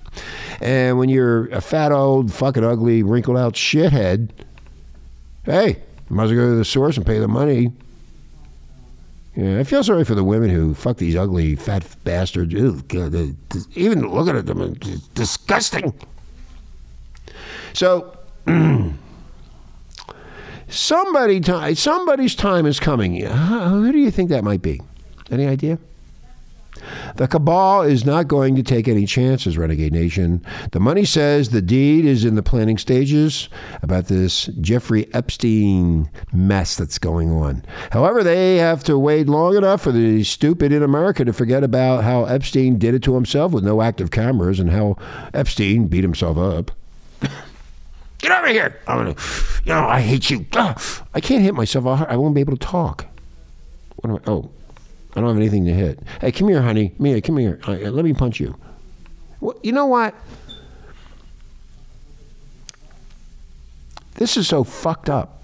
And 0.62 1.00
when 1.00 1.10
you're 1.10 1.48
a 1.48 1.62
fat, 1.62 1.92
old, 1.92 2.32
fucking 2.32 2.64
ugly, 2.64 3.04
wrinkled 3.04 3.38
out 3.38 3.54
shithead, 3.54 4.30
hey, 5.44 5.82
might 6.10 6.26
as 6.26 6.32
well 6.32 6.40
go 6.40 6.50
to 6.52 6.56
the 6.56 6.66
source 6.66 6.98
and 6.98 7.06
pay 7.06 7.20
the 7.20 7.28
money 7.28 7.72
yeah, 9.38 9.60
I 9.60 9.64
feel 9.64 9.84
sorry 9.84 10.04
for 10.04 10.16
the 10.16 10.24
women 10.24 10.50
who 10.50 10.74
fuck 10.74 10.98
these 10.98 11.16
ugly 11.16 11.56
fat 11.56 11.86
bastards. 12.04 12.52
Ew, 12.52 12.82
God, 12.88 13.12
they, 13.12 13.36
even 13.76 14.02
looking 14.10 14.36
at 14.36 14.48
them, 14.48 14.74
disgusting. 15.14 15.94
So, 17.74 18.18
somebody, 20.68 21.76
somebody's 21.76 22.34
time 22.34 22.66
is 22.66 22.80
coming. 22.80 23.22
Who 23.22 23.92
do 23.92 24.00
you 24.00 24.10
think 24.10 24.32
that 24.32 24.44
might 24.44 24.64
be? 24.64 24.82
Any 25.30 25.46
idea? 25.46 25.78
The 27.16 27.28
cabal 27.28 27.82
is 27.82 28.06
not 28.06 28.28
going 28.28 28.56
to 28.56 28.64
take 28.64 28.88
any 28.88 29.06
chances, 29.06 29.58
Renegade 29.58 29.94
Nation. 29.94 30.46
The 30.72 30.80
money 30.80 31.06
says 31.06 31.50
the 31.50 31.62
deed 31.62 32.06
is 32.06 32.26
in 32.26 32.36
the 32.36 32.44
planning 32.44 32.78
stages 32.78 33.50
about 33.82 34.06
this 34.06 34.46
Jeffrey 34.62 35.08
Epstein 35.14 36.10
mess 36.32 36.76
that's 36.76 37.00
going 37.00 37.32
on. 37.32 37.64
However, 37.92 38.24
they 38.24 38.58
have 38.58 38.84
to 38.86 38.98
wait 38.98 39.28
long 39.28 39.56
enough 39.56 39.82
for 39.82 39.92
the 39.92 40.24
stupid 40.24 40.72
in 40.72 40.84
America 40.84 41.26
to 41.26 41.34
forget 41.34 41.64
about 41.64 42.04
how 42.04 42.26
Epstein 42.26 42.78
did 42.78 42.94
it 42.94 43.04
to 43.04 43.16
himself 43.16 43.52
with 43.52 43.64
no 43.64 43.82
active 43.82 44.12
cameras 44.12 44.60
and 44.60 44.70
how 44.70 44.98
Epstein 45.34 45.88
beat 45.88 46.04
himself 46.04 46.38
up. 46.38 46.72
Get 48.20 48.32
over 48.32 48.48
here! 48.48 48.80
I'm 48.88 48.98
gonna, 48.98 49.16
you 49.64 49.74
know, 49.74 49.88
I 49.88 50.02
hate 50.02 50.30
you. 50.30 50.46
I 50.54 51.22
can't 51.22 51.44
hit 51.44 51.54
myself. 51.54 51.86
I 51.86 52.16
won't 52.16 52.34
be 52.36 52.42
able 52.42 52.58
to 52.58 52.66
talk. 52.66 53.06
What 53.98 54.10
am 54.10 54.16
I? 54.18 54.32
Oh, 54.32 54.52
I 55.18 55.20
don't 55.20 55.30
have 55.30 55.38
anything 55.38 55.66
to 55.66 55.74
hit. 55.74 56.00
Hey, 56.22 56.32
come 56.32 56.48
here, 56.48 56.62
honey. 56.62 56.94
Mia, 57.00 57.20
come 57.22 57.38
here. 57.38 57.60
Uh, 57.68 57.72
uh, 57.72 57.90
let 57.90 58.06
me 58.06 58.14
punch 58.14 58.40
you. 58.40 58.56
Well, 59.40 59.60
you 59.64 59.72
know 59.72 59.88
what? 59.88 60.14
This 64.14 64.38
is 64.38 64.48
so 64.48 64.64
fucked 64.64 65.10
up. 65.10 65.42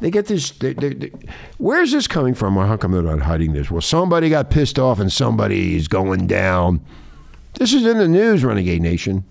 They 0.00 0.10
get 0.10 0.26
this. 0.26 0.50
They, 0.50 0.74
they, 0.74 0.92
they, 0.92 1.10
where's 1.56 1.92
this 1.92 2.06
coming 2.06 2.34
from? 2.34 2.58
Or 2.58 2.66
how 2.66 2.76
come 2.76 2.92
they're 2.92 3.00
not 3.00 3.20
hiding 3.20 3.54
this? 3.54 3.70
Well, 3.70 3.80
somebody 3.80 4.28
got 4.28 4.50
pissed 4.50 4.78
off 4.78 5.00
and 5.00 5.10
somebody's 5.10 5.88
going 5.88 6.26
down. 6.26 6.84
This 7.54 7.72
is 7.72 7.86
in 7.86 7.96
the 7.96 8.08
news, 8.08 8.44
Renegade 8.44 8.82
Nation. 8.82 9.24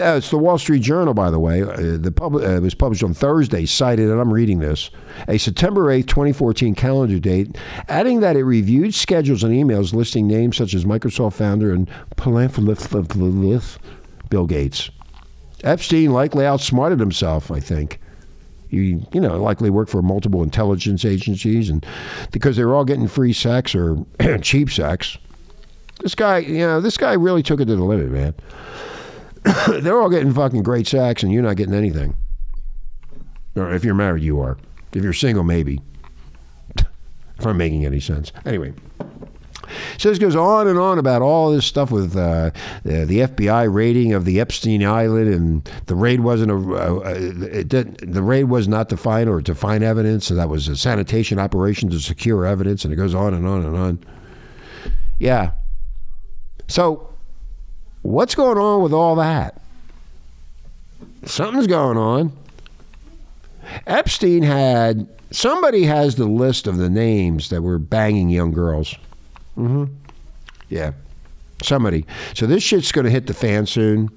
Uh, 0.00 0.16
it's 0.16 0.30
the 0.30 0.38
Wall 0.38 0.56
Street 0.56 0.80
Journal, 0.80 1.12
by 1.12 1.30
the 1.30 1.38
way. 1.38 1.62
Uh, 1.62 1.98
the 1.98 2.10
pub- 2.10 2.36
uh, 2.36 2.58
was 2.62 2.74
published 2.74 3.02
on 3.02 3.12
Thursday, 3.12 3.66
cited, 3.66 4.08
and 4.08 4.18
I'm 4.18 4.32
reading 4.32 4.60
this, 4.60 4.90
a 5.28 5.36
September 5.36 5.90
8, 5.90 6.06
2014 6.06 6.74
calendar 6.74 7.18
date, 7.18 7.58
adding 7.86 8.20
that 8.20 8.34
it 8.34 8.44
reviewed 8.44 8.94
schedules 8.94 9.44
and 9.44 9.52
emails 9.52 9.92
listing 9.92 10.26
names 10.26 10.56
such 10.56 10.72
as 10.72 10.86
Microsoft 10.86 11.34
founder 11.34 11.72
and 11.72 11.90
philanthropist 12.16 13.78
Bill 14.30 14.46
Gates. 14.46 14.90
Epstein 15.62 16.12
likely 16.12 16.46
outsmarted 16.46 16.98
himself, 16.98 17.50
I 17.50 17.60
think. 17.60 18.00
He, 18.68 19.04
you 19.12 19.20
know, 19.20 19.36
likely 19.42 19.68
worked 19.68 19.90
for 19.90 20.00
multiple 20.00 20.42
intelligence 20.42 21.04
agencies, 21.04 21.68
and 21.68 21.84
because 22.30 22.56
they 22.56 22.64
were 22.64 22.74
all 22.74 22.84
getting 22.86 23.08
free 23.08 23.34
sex 23.34 23.74
or 23.74 24.06
cheap 24.40 24.70
sex. 24.70 25.18
This 26.00 26.14
guy, 26.14 26.38
you 26.38 26.60
know, 26.60 26.80
this 26.80 26.96
guy 26.96 27.12
really 27.12 27.42
took 27.42 27.60
it 27.60 27.66
to 27.66 27.76
the 27.76 27.84
limit, 27.84 28.10
man. 28.10 28.34
They're 29.68 30.00
all 30.00 30.10
getting 30.10 30.32
fucking 30.32 30.62
great 30.62 30.86
sex, 30.86 31.22
and 31.22 31.32
you're 31.32 31.42
not 31.42 31.56
getting 31.56 31.74
anything. 31.74 32.16
Or 33.56 33.72
if 33.72 33.84
you're 33.84 33.94
married, 33.94 34.22
you 34.22 34.40
are. 34.40 34.58
If 34.92 35.02
you're 35.02 35.12
single, 35.12 35.44
maybe. 35.44 35.80
if 36.76 37.46
I'm 37.46 37.56
making 37.56 37.84
any 37.84 38.00
sense. 38.00 38.32
Anyway. 38.44 38.74
So 39.98 40.08
this 40.08 40.18
goes 40.18 40.34
on 40.34 40.66
and 40.66 40.78
on 40.78 40.98
about 40.98 41.22
all 41.22 41.50
this 41.50 41.64
stuff 41.64 41.90
with 41.90 42.16
uh, 42.16 42.50
the, 42.84 43.04
the, 43.04 43.18
FBI 43.20 43.72
raiding 43.72 44.12
of 44.12 44.24
the 44.24 44.40
Epstein 44.40 44.84
Island, 44.84 45.32
and 45.32 45.70
the 45.86 45.94
raid 45.94 46.20
wasn't 46.20 46.50
a 46.50 46.74
uh, 46.74 47.62
did, 47.62 47.98
the 47.98 48.22
raid 48.22 48.44
was 48.44 48.66
not 48.66 48.88
to 48.88 48.96
find 48.96 49.28
or 49.28 49.40
to 49.42 49.54
find 49.54 49.84
evidence, 49.84 50.30
and 50.30 50.38
that 50.38 50.48
was 50.48 50.68
a 50.68 50.76
sanitation 50.76 51.38
operation 51.38 51.88
to 51.90 52.00
secure 52.00 52.46
evidence, 52.46 52.84
and 52.84 52.92
it 52.92 52.96
goes 52.96 53.14
on 53.14 53.34
and 53.34 53.46
on 53.46 53.64
and 53.64 53.76
on. 53.76 54.04
Yeah. 55.18 55.52
So, 56.66 57.09
what's 58.02 58.34
going 58.34 58.58
on 58.58 58.82
with 58.82 58.92
all 58.92 59.16
that? 59.16 59.60
Something's 61.24 61.66
going 61.66 61.96
on. 61.96 62.32
Epstein 63.86 64.42
had 64.42 65.08
somebody 65.30 65.84
has 65.84 66.16
the 66.16 66.26
list 66.26 66.66
of 66.66 66.76
the 66.76 66.90
names 66.90 67.50
that 67.50 67.62
were 67.62 67.78
banging 67.78 68.30
young 68.30 68.52
girls. 68.52 68.94
Mm-hmm. 69.56 69.92
Yeah. 70.68 70.92
Somebody. 71.62 72.06
So 72.34 72.46
this 72.46 72.62
shit's 72.62 72.90
going 72.90 73.04
to 73.04 73.10
hit 73.10 73.26
the 73.26 73.34
fan 73.34 73.66
soon, 73.66 74.08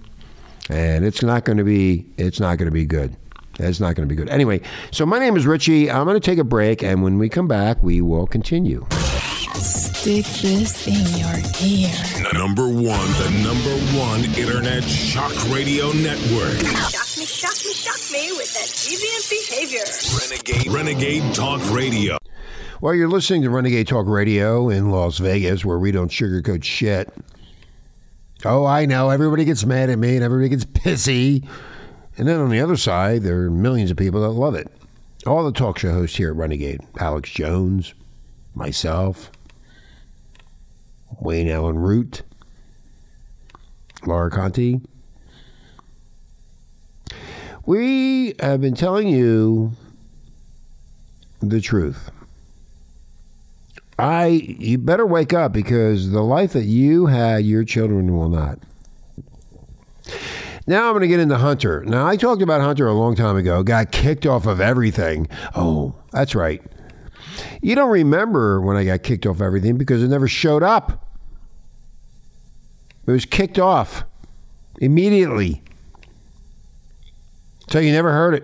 and 0.69 1.03
it's 1.03 1.21
not 1.21 1.43
going 1.43 1.57
to 1.57 1.63
be. 1.63 2.05
It's 2.17 2.39
not 2.39 2.57
going 2.57 2.67
to 2.67 2.73
be 2.73 2.85
good. 2.85 3.15
It's 3.59 3.79
not 3.79 3.95
going 3.95 4.07
to 4.07 4.15
be 4.15 4.15
good. 4.15 4.29
Anyway, 4.29 4.61
so 4.91 5.05
my 5.05 5.19
name 5.19 5.35
is 5.35 5.45
Richie. 5.45 5.91
I'm 5.91 6.05
going 6.05 6.19
to 6.19 6.25
take 6.25 6.39
a 6.39 6.43
break, 6.43 6.81
and 6.81 7.03
when 7.03 7.19
we 7.19 7.29
come 7.29 7.47
back, 7.47 7.83
we 7.83 8.01
will 8.01 8.25
continue. 8.27 8.85
Stick 10.03 10.25
this 10.41 10.85
in 10.85 11.17
your 11.17 11.37
ear. 11.63 11.87
The 12.29 12.31
Number 12.33 12.67
one, 12.67 12.83
the 12.83 13.39
number 13.41 13.73
one 13.97 14.25
internet 14.35 14.83
shock 14.83 15.31
radio 15.47 15.93
network. 15.93 16.59
Shock 16.91 17.17
me, 17.17 17.23
shock 17.23 17.55
me, 17.63 17.71
shock 17.71 18.11
me 18.11 18.33
with 18.33 18.53
that 18.53 18.67
deviant 18.67 19.29
behavior. 19.29 19.85
Renegade, 20.19 20.73
Renegade 20.73 21.33
Talk 21.33 21.61
Radio. 21.71 22.17
Well, 22.81 22.93
you're 22.95 23.07
listening 23.07 23.43
to 23.43 23.49
Renegade 23.49 23.87
Talk 23.87 24.05
Radio 24.07 24.69
in 24.69 24.91
Las 24.91 25.19
Vegas, 25.19 25.63
where 25.63 25.79
we 25.79 25.93
don't 25.93 26.11
sugarcoat 26.11 26.65
shit. 26.65 27.09
Oh, 28.43 28.65
I 28.65 28.85
know. 28.85 29.09
Everybody 29.09 29.45
gets 29.45 29.65
mad 29.65 29.89
at 29.89 29.97
me 29.97 30.15
and 30.15 30.23
everybody 30.25 30.49
gets 30.49 30.65
pissy. 30.65 31.47
And 32.17 32.27
then 32.27 32.41
on 32.41 32.49
the 32.49 32.59
other 32.59 32.75
side, 32.75 33.21
there 33.21 33.43
are 33.43 33.49
millions 33.49 33.89
of 33.89 33.95
people 33.95 34.19
that 34.23 34.31
love 34.31 34.55
it. 34.55 34.69
All 35.25 35.45
the 35.45 35.53
talk 35.53 35.79
show 35.79 35.93
hosts 35.93 36.17
here 36.17 36.31
at 36.31 36.35
Renegade 36.35 36.81
Alex 36.99 37.29
Jones, 37.29 37.93
myself, 38.53 39.31
Wayne 41.19 41.49
Allyn 41.49 41.77
Root, 41.77 42.23
Laura 44.05 44.29
Conti. 44.29 44.81
We 47.65 48.35
have 48.39 48.59
been 48.59 48.75
telling 48.75 49.07
you 49.07 49.71
the 51.41 51.61
truth. 51.61 52.11
I 53.99 54.25
you 54.27 54.77
better 54.77 55.05
wake 55.05 55.33
up 55.33 55.53
because 55.53 56.11
the 56.11 56.23
life 56.23 56.53
that 56.53 56.65
you 56.65 57.05
had, 57.05 57.45
your 57.45 57.63
children 57.63 58.15
will 58.15 58.29
not. 58.29 58.59
Now 60.65 60.87
I'm 60.87 60.93
going 60.93 61.01
to 61.01 61.07
get 61.07 61.19
into 61.19 61.37
Hunter. 61.37 61.83
Now 61.85 62.07
I 62.07 62.15
talked 62.15 62.41
about 62.41 62.61
Hunter 62.61 62.87
a 62.87 62.93
long 62.93 63.15
time 63.15 63.35
ago. 63.35 63.63
Got 63.63 63.91
kicked 63.91 64.25
off 64.25 64.45
of 64.45 64.61
everything. 64.61 65.27
Oh, 65.55 65.95
that's 66.11 66.35
right. 66.35 66.61
You 67.61 67.75
don't 67.75 67.89
remember 67.89 68.61
when 68.61 68.77
I 68.77 68.83
got 68.83 69.03
kicked 69.03 69.25
off 69.25 69.41
everything 69.41 69.77
because 69.77 70.03
it 70.03 70.07
never 70.07 70.27
showed 70.27 70.63
up. 70.63 71.07
It 73.05 73.11
was 73.11 73.25
kicked 73.25 73.59
off 73.59 74.03
immediately. 74.79 75.61
So 77.69 77.79
you 77.79 77.91
never 77.91 78.11
heard 78.11 78.35
it. 78.35 78.43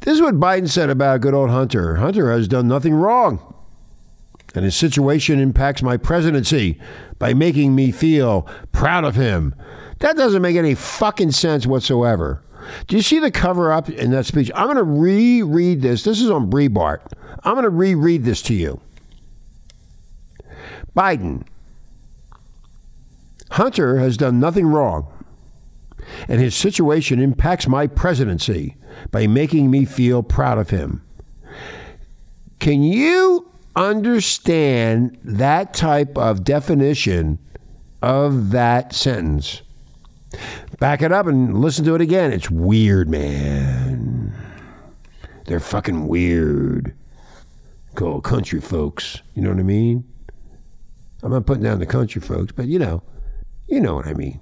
This 0.00 0.14
is 0.14 0.20
what 0.20 0.38
Biden 0.38 0.68
said 0.68 0.90
about 0.90 1.20
good 1.22 1.34
old 1.34 1.50
Hunter. 1.50 1.96
Hunter 1.96 2.30
has 2.30 2.46
done 2.46 2.68
nothing 2.68 2.94
wrong. 2.94 3.54
And 4.54 4.64
his 4.64 4.76
situation 4.76 5.40
impacts 5.40 5.82
my 5.82 5.96
presidency 5.96 6.78
by 7.18 7.34
making 7.34 7.74
me 7.74 7.90
feel 7.90 8.42
proud 8.72 9.04
of 9.04 9.16
him. 9.16 9.54
That 9.98 10.16
doesn't 10.16 10.42
make 10.42 10.56
any 10.56 10.74
fucking 10.74 11.32
sense 11.32 11.66
whatsoever. 11.66 12.42
Do 12.86 12.96
you 12.96 13.02
see 13.02 13.18
the 13.18 13.30
cover 13.30 13.72
up 13.72 13.88
in 13.88 14.10
that 14.12 14.26
speech? 14.26 14.50
I'm 14.54 14.66
going 14.66 14.76
to 14.76 14.82
reread 14.82 15.82
this. 15.82 16.02
This 16.04 16.20
is 16.20 16.30
on 16.30 16.50
Breitbart. 16.50 17.00
I'm 17.42 17.54
going 17.54 17.64
to 17.64 17.70
reread 17.70 18.24
this 18.24 18.42
to 18.42 18.54
you. 18.54 18.80
Biden. 20.96 21.44
Hunter 23.50 23.98
has 23.98 24.16
done 24.16 24.40
nothing 24.40 24.66
wrong, 24.66 25.06
and 26.28 26.40
his 26.40 26.54
situation 26.54 27.20
impacts 27.20 27.68
my 27.68 27.86
presidency 27.86 28.76
by 29.10 29.26
making 29.26 29.70
me 29.70 29.84
feel 29.84 30.22
proud 30.22 30.58
of 30.58 30.70
him. 30.70 31.02
Can 32.58 32.82
you 32.82 33.50
understand 33.76 35.18
that 35.22 35.74
type 35.74 36.16
of 36.16 36.44
definition 36.44 37.38
of 38.02 38.50
that 38.50 38.92
sentence? 38.92 39.62
Back 40.78 41.02
it 41.02 41.12
up 41.12 41.26
and 41.26 41.60
listen 41.60 41.84
to 41.84 41.94
it 41.94 42.00
again. 42.00 42.32
It's 42.32 42.50
weird, 42.50 43.08
man. 43.08 44.34
They're 45.46 45.60
fucking 45.60 46.08
weird. 46.08 46.96
Cool 47.94 48.20
country 48.20 48.60
folks. 48.60 49.22
You 49.34 49.42
know 49.42 49.50
what 49.50 49.58
I 49.58 49.62
mean? 49.62 50.04
I'm 51.22 51.30
not 51.30 51.46
putting 51.46 51.62
down 51.62 51.78
the 51.78 51.86
country 51.86 52.20
folks, 52.20 52.52
but 52.52 52.66
you 52.66 52.78
know, 52.78 53.02
you 53.68 53.80
know 53.80 53.94
what 53.94 54.06
I 54.06 54.14
mean. 54.14 54.40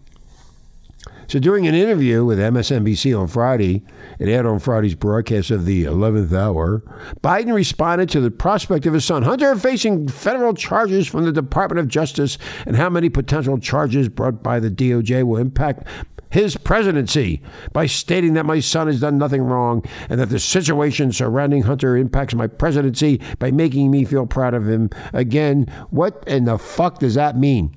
So 1.28 1.38
during 1.38 1.66
an 1.66 1.74
interview 1.74 2.24
with 2.24 2.38
MSNBC 2.38 3.18
on 3.18 3.26
Friday, 3.26 3.84
it 4.18 4.28
aired 4.28 4.44
on 4.44 4.58
Friday's 4.58 4.94
broadcast 4.94 5.50
of 5.50 5.64
the 5.64 5.84
11th 5.84 6.32
hour, 6.32 6.82
Biden 7.22 7.54
responded 7.54 8.10
to 8.10 8.20
the 8.20 8.30
prospect 8.30 8.84
of 8.84 8.92
his 8.92 9.04
son 9.04 9.22
Hunter 9.22 9.54
facing 9.56 10.08
federal 10.08 10.52
charges 10.52 11.06
from 11.06 11.24
the 11.24 11.32
Department 11.32 11.78
of 11.78 11.88
Justice 11.88 12.36
and 12.66 12.76
how 12.76 12.90
many 12.90 13.08
potential 13.08 13.58
charges 13.58 14.08
brought 14.08 14.42
by 14.42 14.60
the 14.60 14.70
DOJ 14.70 15.22
will 15.24 15.38
impact 15.38 15.86
his 16.32 16.56
presidency 16.56 17.42
by 17.74 17.84
stating 17.84 18.32
that 18.32 18.46
my 18.46 18.58
son 18.58 18.86
has 18.86 19.00
done 19.00 19.18
nothing 19.18 19.42
wrong 19.42 19.84
and 20.08 20.18
that 20.18 20.30
the 20.30 20.38
situation 20.38 21.12
surrounding 21.12 21.62
Hunter 21.62 21.94
impacts 21.94 22.34
my 22.34 22.46
presidency 22.46 23.20
by 23.38 23.50
making 23.50 23.90
me 23.90 24.06
feel 24.06 24.26
proud 24.26 24.54
of 24.54 24.66
him. 24.66 24.88
Again, 25.12 25.66
what 25.90 26.24
in 26.26 26.46
the 26.46 26.56
fuck 26.56 27.00
does 27.00 27.14
that 27.14 27.36
mean? 27.36 27.76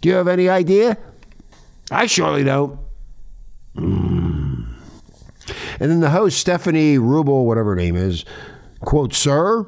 Do 0.00 0.08
you 0.08 0.14
have 0.14 0.28
any 0.28 0.48
idea? 0.48 0.96
I 1.90 2.06
surely 2.06 2.42
don't. 2.42 2.78
Mm. 3.76 4.66
And 5.78 5.90
then 5.90 6.00
the 6.00 6.10
host, 6.10 6.38
Stephanie 6.38 6.96
Rubel, 6.96 7.44
whatever 7.44 7.70
her 7.70 7.76
name 7.76 7.96
is, 7.96 8.24
quote, 8.80 9.12
Sir, 9.12 9.66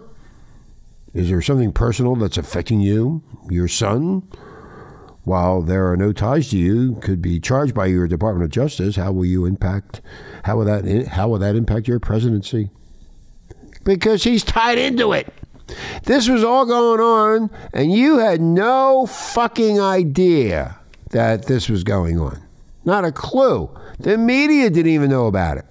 is 1.12 1.29
there 1.29 1.42
something 1.42 1.70
personal 1.70 2.16
that's 2.16 2.38
affecting 2.38 2.81
you, 2.81 3.22
your 3.50 3.68
son? 3.68 4.26
While 5.26 5.62
there 5.62 5.90
are 5.90 5.96
no 5.96 6.12
ties 6.12 6.50
to 6.50 6.56
you, 6.56 6.94
could 7.00 7.20
be 7.20 7.40
charged 7.40 7.74
by 7.74 7.86
your 7.86 8.06
Department 8.06 8.44
of 8.44 8.50
Justice. 8.50 8.94
How 8.94 9.10
will 9.10 9.24
you 9.24 9.44
impact? 9.44 10.00
How 10.44 10.56
will 10.56 10.66
that? 10.66 11.08
How 11.08 11.26
will 11.26 11.40
that 11.40 11.56
impact 11.56 11.88
your 11.88 11.98
presidency? 11.98 12.70
Because 13.82 14.22
he's 14.22 14.44
tied 14.44 14.78
into 14.78 15.12
it. 15.12 15.34
This 16.04 16.28
was 16.28 16.44
all 16.44 16.64
going 16.64 17.00
on, 17.00 17.50
and 17.72 17.92
you 17.92 18.18
had 18.18 18.40
no 18.40 19.04
fucking 19.06 19.80
idea 19.80 20.78
that 21.10 21.46
this 21.46 21.68
was 21.68 21.82
going 21.82 22.20
on. 22.20 22.40
Not 22.84 23.04
a 23.04 23.10
clue. 23.10 23.68
The 23.98 24.16
media 24.16 24.70
didn't 24.70 24.92
even 24.92 25.10
know 25.10 25.26
about 25.26 25.58
it. 25.58 25.64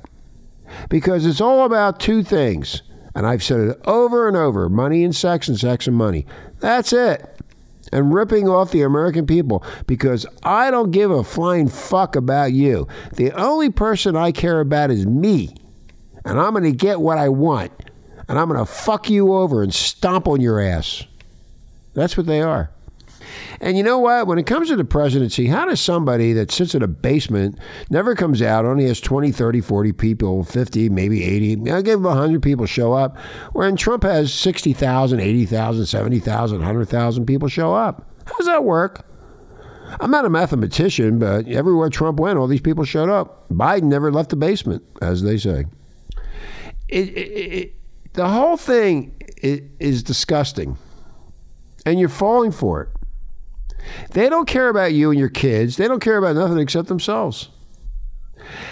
Because 0.89 1.25
it's 1.25 1.39
all 1.39 1.63
about 1.63 2.01
two 2.01 2.23
things. 2.23 2.81
And 3.15 3.25
I've 3.25 3.41
said 3.41 3.61
it 3.61 3.81
over 3.85 4.27
and 4.27 4.35
over 4.35 4.67
money 4.67 5.05
and 5.05 5.15
sex, 5.15 5.47
and 5.47 5.57
sex 5.57 5.87
and 5.87 5.95
money. 5.95 6.25
That's 6.59 6.91
it. 6.91 7.34
And 7.91 8.13
ripping 8.13 8.47
off 8.49 8.71
the 8.71 8.81
American 8.81 9.25
people 9.25 9.63
because 9.87 10.25
I 10.43 10.71
don't 10.71 10.91
give 10.91 11.11
a 11.11 11.23
flying 11.23 11.67
fuck 11.67 12.15
about 12.15 12.51
you. 12.53 12.87
The 13.13 13.31
only 13.33 13.69
person 13.69 14.15
I 14.15 14.31
care 14.31 14.59
about 14.59 14.91
is 14.91 15.05
me. 15.05 15.55
And 16.23 16.39
I'm 16.39 16.53
going 16.53 16.63
to 16.63 16.71
get 16.71 17.01
what 17.01 17.17
I 17.17 17.29
want. 17.29 17.71
And 18.27 18.39
I'm 18.39 18.47
going 18.47 18.59
to 18.59 18.65
fuck 18.65 19.09
you 19.09 19.33
over 19.33 19.61
and 19.61 19.73
stomp 19.73 20.27
on 20.27 20.41
your 20.41 20.59
ass. 20.59 21.05
That's 21.93 22.17
what 22.17 22.25
they 22.25 22.41
are. 22.41 22.71
And 23.61 23.77
you 23.77 23.83
know 23.83 23.97
what? 23.97 24.27
When 24.27 24.37
it 24.37 24.45
comes 24.45 24.69
to 24.69 24.75
the 24.75 24.85
presidency, 24.85 25.47
how 25.47 25.65
does 25.65 25.81
somebody 25.81 26.33
that 26.33 26.51
sits 26.51 26.75
in 26.75 26.83
a 26.83 26.87
basement, 26.87 27.57
never 27.89 28.15
comes 28.15 28.41
out, 28.41 28.65
only 28.65 28.85
has 28.85 28.99
20, 28.99 29.31
30, 29.31 29.61
40 29.61 29.91
people, 29.93 30.43
50, 30.43 30.89
maybe 30.89 31.23
80, 31.23 31.71
I'll 31.71 31.81
give 31.81 32.01
them 32.01 32.03
100 32.03 32.41
people 32.41 32.65
show 32.65 32.93
up, 32.93 33.17
when 33.53 33.75
Trump 33.75 34.03
has 34.03 34.33
60,000, 34.33 35.19
80,000, 35.19 35.85
70,000, 35.85 36.57
100,000 36.59 37.25
people 37.25 37.47
show 37.47 37.73
up? 37.73 38.09
How 38.25 38.37
does 38.37 38.47
that 38.47 38.63
work? 38.63 39.05
I'm 39.99 40.11
not 40.11 40.25
a 40.25 40.29
mathematician, 40.29 41.19
but 41.19 41.47
everywhere 41.47 41.89
Trump 41.89 42.19
went, 42.19 42.37
all 42.37 42.47
these 42.47 42.61
people 42.61 42.83
showed 42.83 43.09
up. 43.09 43.47
Biden 43.49 43.83
never 43.83 44.11
left 44.11 44.29
the 44.29 44.35
basement, 44.35 44.83
as 45.01 45.21
they 45.21 45.37
say. 45.37 45.65
It, 46.87 47.09
it, 47.09 47.53
it, 47.53 47.73
the 48.13 48.27
whole 48.27 48.57
thing 48.57 49.15
is 49.41 50.03
disgusting, 50.03 50.77
and 51.85 51.99
you're 51.99 52.09
falling 52.09 52.51
for 52.51 52.81
it. 52.81 52.89
They 54.11 54.29
don't 54.29 54.47
care 54.47 54.69
about 54.69 54.93
you 54.93 55.09
and 55.09 55.19
your 55.19 55.29
kids. 55.29 55.77
They 55.77 55.87
don't 55.87 55.99
care 55.99 56.17
about 56.17 56.35
nothing 56.35 56.59
except 56.59 56.87
themselves. 56.87 57.49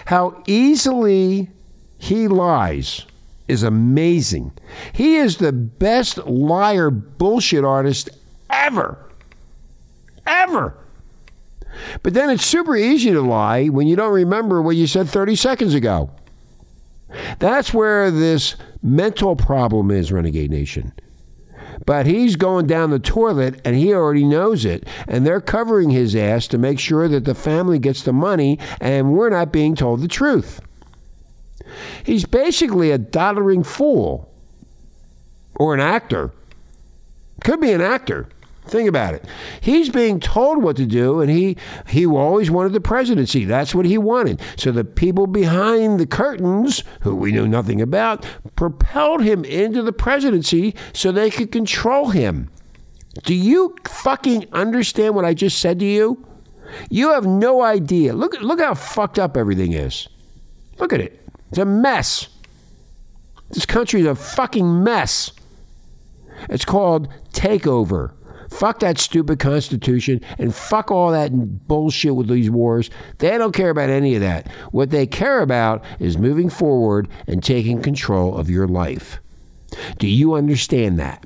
How 0.06 0.42
easily 0.48 1.50
he 1.98 2.28
lies 2.28 3.06
is 3.48 3.64
amazing. 3.64 4.52
He 4.94 5.16
is 5.16 5.38
the 5.38 5.52
best 5.52 6.18
liar 6.20 6.90
bullshit 6.90 7.66
artist 7.66 8.10
ever. 8.50 8.98
Ever. 10.26 10.78
But 12.04 12.14
then 12.14 12.30
it's 12.30 12.46
super 12.46 12.76
easy 12.76 13.12
to 13.12 13.22
lie 13.22 13.68
when 13.68 13.88
you 13.88 13.96
don't 13.96 14.14
remember 14.14 14.62
what 14.62 14.76
you 14.76 14.88
said 14.88 15.10
30 15.10 15.36
seconds 15.36 15.74
ago. 15.74 16.12
That's 17.40 17.74
where 17.74 18.10
this 18.12 18.56
mental 18.82 19.36
problem 19.36 19.92
is, 19.92 20.12
Renegade 20.12 20.52
Nation. 20.52 20.94
But 21.86 22.06
he's 22.06 22.36
going 22.36 22.68
down 22.68 22.92
the 22.92 23.00
toilet 23.00 23.60
and 23.66 23.76
he 23.76 23.94
already 23.94 24.24
knows 24.24 24.66
it. 24.66 24.88
And 25.08 25.26
they're 25.26 25.42
covering 25.42 25.90
his 25.90 26.16
ass 26.16 26.48
to 26.48 26.58
make 26.58 26.80
sure 26.80 27.08
that 27.08 27.26
the 27.26 27.36
family 27.36 27.80
gets 27.80 28.04
the 28.04 28.14
money 28.14 28.60
and 28.80 29.14
we're 29.14 29.30
not 29.30 29.52
being 29.52 29.76
told 29.76 30.02
the 30.02 30.08
truth. 30.08 30.62
He's 32.04 32.26
basically 32.26 32.92
a 32.92 32.98
doddering 32.98 33.64
fool 33.64 34.30
or 35.56 35.74
an 35.74 35.80
actor. 35.80 36.32
Could 37.44 37.60
be 37.60 37.72
an 37.72 37.82
actor. 37.82 38.28
Think 38.66 38.88
about 38.88 39.14
it. 39.14 39.26
He's 39.60 39.90
being 39.90 40.20
told 40.20 40.64
what 40.64 40.78
to 40.78 40.86
do, 40.86 41.20
and 41.20 41.30
he 41.30 41.58
he 41.88 42.06
always 42.06 42.50
wanted 42.50 42.72
the 42.74 42.82
presidency. 42.82 43.44
That's 43.44 43.76
what 43.76 43.86
he 43.86 43.98
wanted. 43.98 44.42
So 44.56 44.72
the 44.72 44.86
people 44.86 45.28
behind 45.28 46.00
the 46.00 46.06
curtains, 46.06 46.84
who 47.02 47.16
we 47.16 47.32
knew 47.32 47.48
nothing 47.48 47.82
about, 47.82 48.26
propelled 48.56 49.22
him 49.22 49.44
into 49.44 49.82
the 49.82 49.92
presidency 49.92 50.76
so 50.94 51.12
they 51.12 51.30
could 51.30 51.52
control 51.52 52.10
him. 52.10 52.50
Do 53.24 53.36
you 53.36 53.76
fucking 53.86 54.48
understand 54.54 55.14
what 55.14 55.26
I 55.26 55.34
just 55.34 55.60
said 55.60 55.80
to 55.80 55.86
you? 55.86 56.26
You 56.90 57.12
have 57.12 57.26
no 57.26 57.62
idea. 57.62 58.14
Look 58.14 58.40
look 58.42 58.60
how 58.60 58.76
fucked 58.76 59.20
up 59.20 59.36
everything 59.36 59.74
is. 59.74 60.08
Look 60.80 60.94
at 60.94 61.02
it. 61.02 61.20
It's 61.50 61.60
a 61.60 61.66
mess. 61.66 62.30
This 63.50 63.66
country 63.66 64.02
is 64.02 64.08
a 64.08 64.16
fucking 64.16 64.84
mess. 64.84 65.32
It's 66.50 66.66
called 66.66 67.10
takeover. 67.32 68.14
Fuck 68.54 68.80
that 68.80 69.00
stupid 69.00 69.40
Constitution 69.40 70.22
and 70.38 70.54
fuck 70.54 70.92
all 70.92 71.12
that 71.12 71.32
bullshit 71.68 72.16
with 72.16 72.28
these 72.28 72.52
wars. 72.52 72.92
They 73.18 73.36
don't 73.38 73.52
care 73.52 73.72
about 73.72 73.90
any 73.90 74.14
of 74.14 74.22
that. 74.22 74.52
What 74.72 74.92
they 74.92 75.08
care 75.08 75.42
about 75.42 75.84
is 76.00 76.20
moving 76.20 76.52
forward 76.52 77.10
and 77.26 77.44
taking 77.44 77.82
control 77.82 78.38
of 78.38 78.52
your 78.52 78.68
life. 78.68 79.20
Do 79.98 80.08
you 80.08 80.36
understand 80.36 81.00
that? 81.00 81.26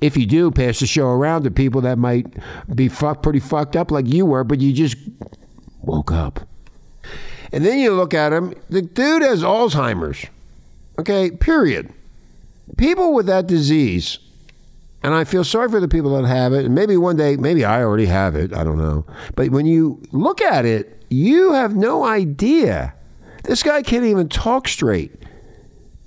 If 0.00 0.16
you 0.16 0.24
do, 0.24 0.50
pass 0.50 0.80
the 0.80 0.86
show 0.86 1.08
around 1.08 1.42
to 1.42 1.50
people 1.50 1.82
that 1.82 1.98
might 1.98 2.26
be 2.74 2.88
fuck, 2.88 3.22
pretty 3.22 3.40
fucked 3.40 3.76
up 3.76 3.90
like 3.90 4.06
you 4.06 4.24
were, 4.24 4.42
but 4.42 4.60
you 4.60 4.72
just 4.72 4.96
woke 5.82 6.10
up. 6.10 6.48
And 7.52 7.64
then 7.64 7.78
you 7.78 7.92
look 7.92 8.14
at 8.14 8.32
him, 8.32 8.54
the 8.70 8.80
dude 8.80 9.20
has 9.22 9.42
Alzheimer's. 9.42 10.24
Okay, 10.98 11.30
period. 11.30 11.92
People 12.78 13.12
with 13.12 13.26
that 13.26 13.46
disease 13.46 14.18
and 15.02 15.14
I 15.14 15.24
feel 15.24 15.44
sorry 15.44 15.68
for 15.68 15.80
the 15.80 15.88
people 15.88 16.20
that 16.20 16.28
have 16.28 16.52
it. 16.52 16.64
And 16.66 16.74
maybe 16.74 16.96
one 16.96 17.16
day, 17.16 17.36
maybe 17.36 17.64
I 17.64 17.82
already 17.82 18.06
have 18.06 18.34
it. 18.34 18.52
I 18.52 18.64
don't 18.64 18.78
know. 18.78 19.06
But 19.34 19.50
when 19.50 19.66
you 19.66 20.02
look 20.12 20.40
at 20.40 20.64
it, 20.64 21.04
you 21.08 21.52
have 21.52 21.74
no 21.74 22.04
idea. 22.04 22.94
This 23.44 23.62
guy 23.62 23.82
can't 23.82 24.04
even 24.04 24.28
talk 24.28 24.68
straight. 24.68 25.12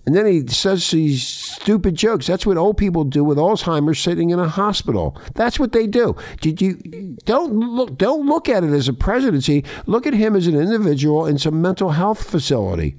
And 0.06 0.15
then 0.15 0.25
he 0.25 0.45
says 0.47 0.91
these 0.91 1.25
stupid 1.25 1.95
jokes. 1.95 2.27
That's 2.27 2.45
what 2.45 2.58
old 2.58 2.77
people 2.77 3.06
do 3.06 3.23
with 3.23 3.38
Alzheimer's 3.38 3.99
sitting 3.99 4.32
in 4.32 4.39
a 4.39 4.49
hospital. 4.49 5.17
That's 5.34 5.60
what 5.60 5.71
they 5.71 5.88
do. 5.88 6.15
Did 6.41 6.62
you 6.62 6.75
don't 7.23 7.53
look 7.53 7.97
don't 7.97 8.27
look 8.27 8.49
at 8.49 8.65
it 8.65 8.71
as 8.71 8.89
a 8.89 8.93
presidency. 8.93 9.63
Look 9.86 10.06
at 10.06 10.13
him 10.13 10.36
as 10.36 10.45
an 10.45 10.56
individual 10.56 11.25
in 11.25 11.38
some 11.38 11.62
mental 11.62 11.91
health 11.91 12.29
facility. 12.29 12.97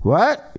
What? 0.00 0.49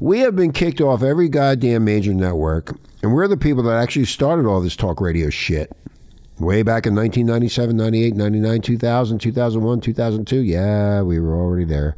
We 0.00 0.20
have 0.20 0.36
been 0.36 0.52
kicked 0.52 0.80
off 0.80 1.02
every 1.02 1.28
goddamn 1.28 1.84
major 1.84 2.14
network, 2.14 2.76
and 3.02 3.12
we're 3.12 3.28
the 3.28 3.36
people 3.36 3.62
that 3.64 3.80
actually 3.80 4.06
started 4.06 4.46
all 4.46 4.60
this 4.60 4.76
talk 4.76 5.00
radio 5.00 5.30
shit. 5.30 5.72
Way 6.38 6.62
back 6.62 6.86
in 6.86 6.94
1997, 6.94 7.76
98, 7.76 8.16
99, 8.16 8.60
2000, 8.62 9.18
2001, 9.18 9.80
2002. 9.80 10.36
Yeah, 10.38 11.02
we 11.02 11.20
were 11.20 11.34
already 11.34 11.64
there. 11.64 11.94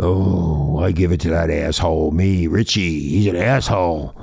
Oh, 0.00 0.78
I 0.78 0.92
give 0.92 1.12
it 1.12 1.20
to 1.20 1.30
that 1.30 1.50
asshole, 1.50 2.10
me, 2.10 2.46
Richie. 2.46 3.00
He's 3.00 3.26
an 3.28 3.36
asshole. 3.36 4.14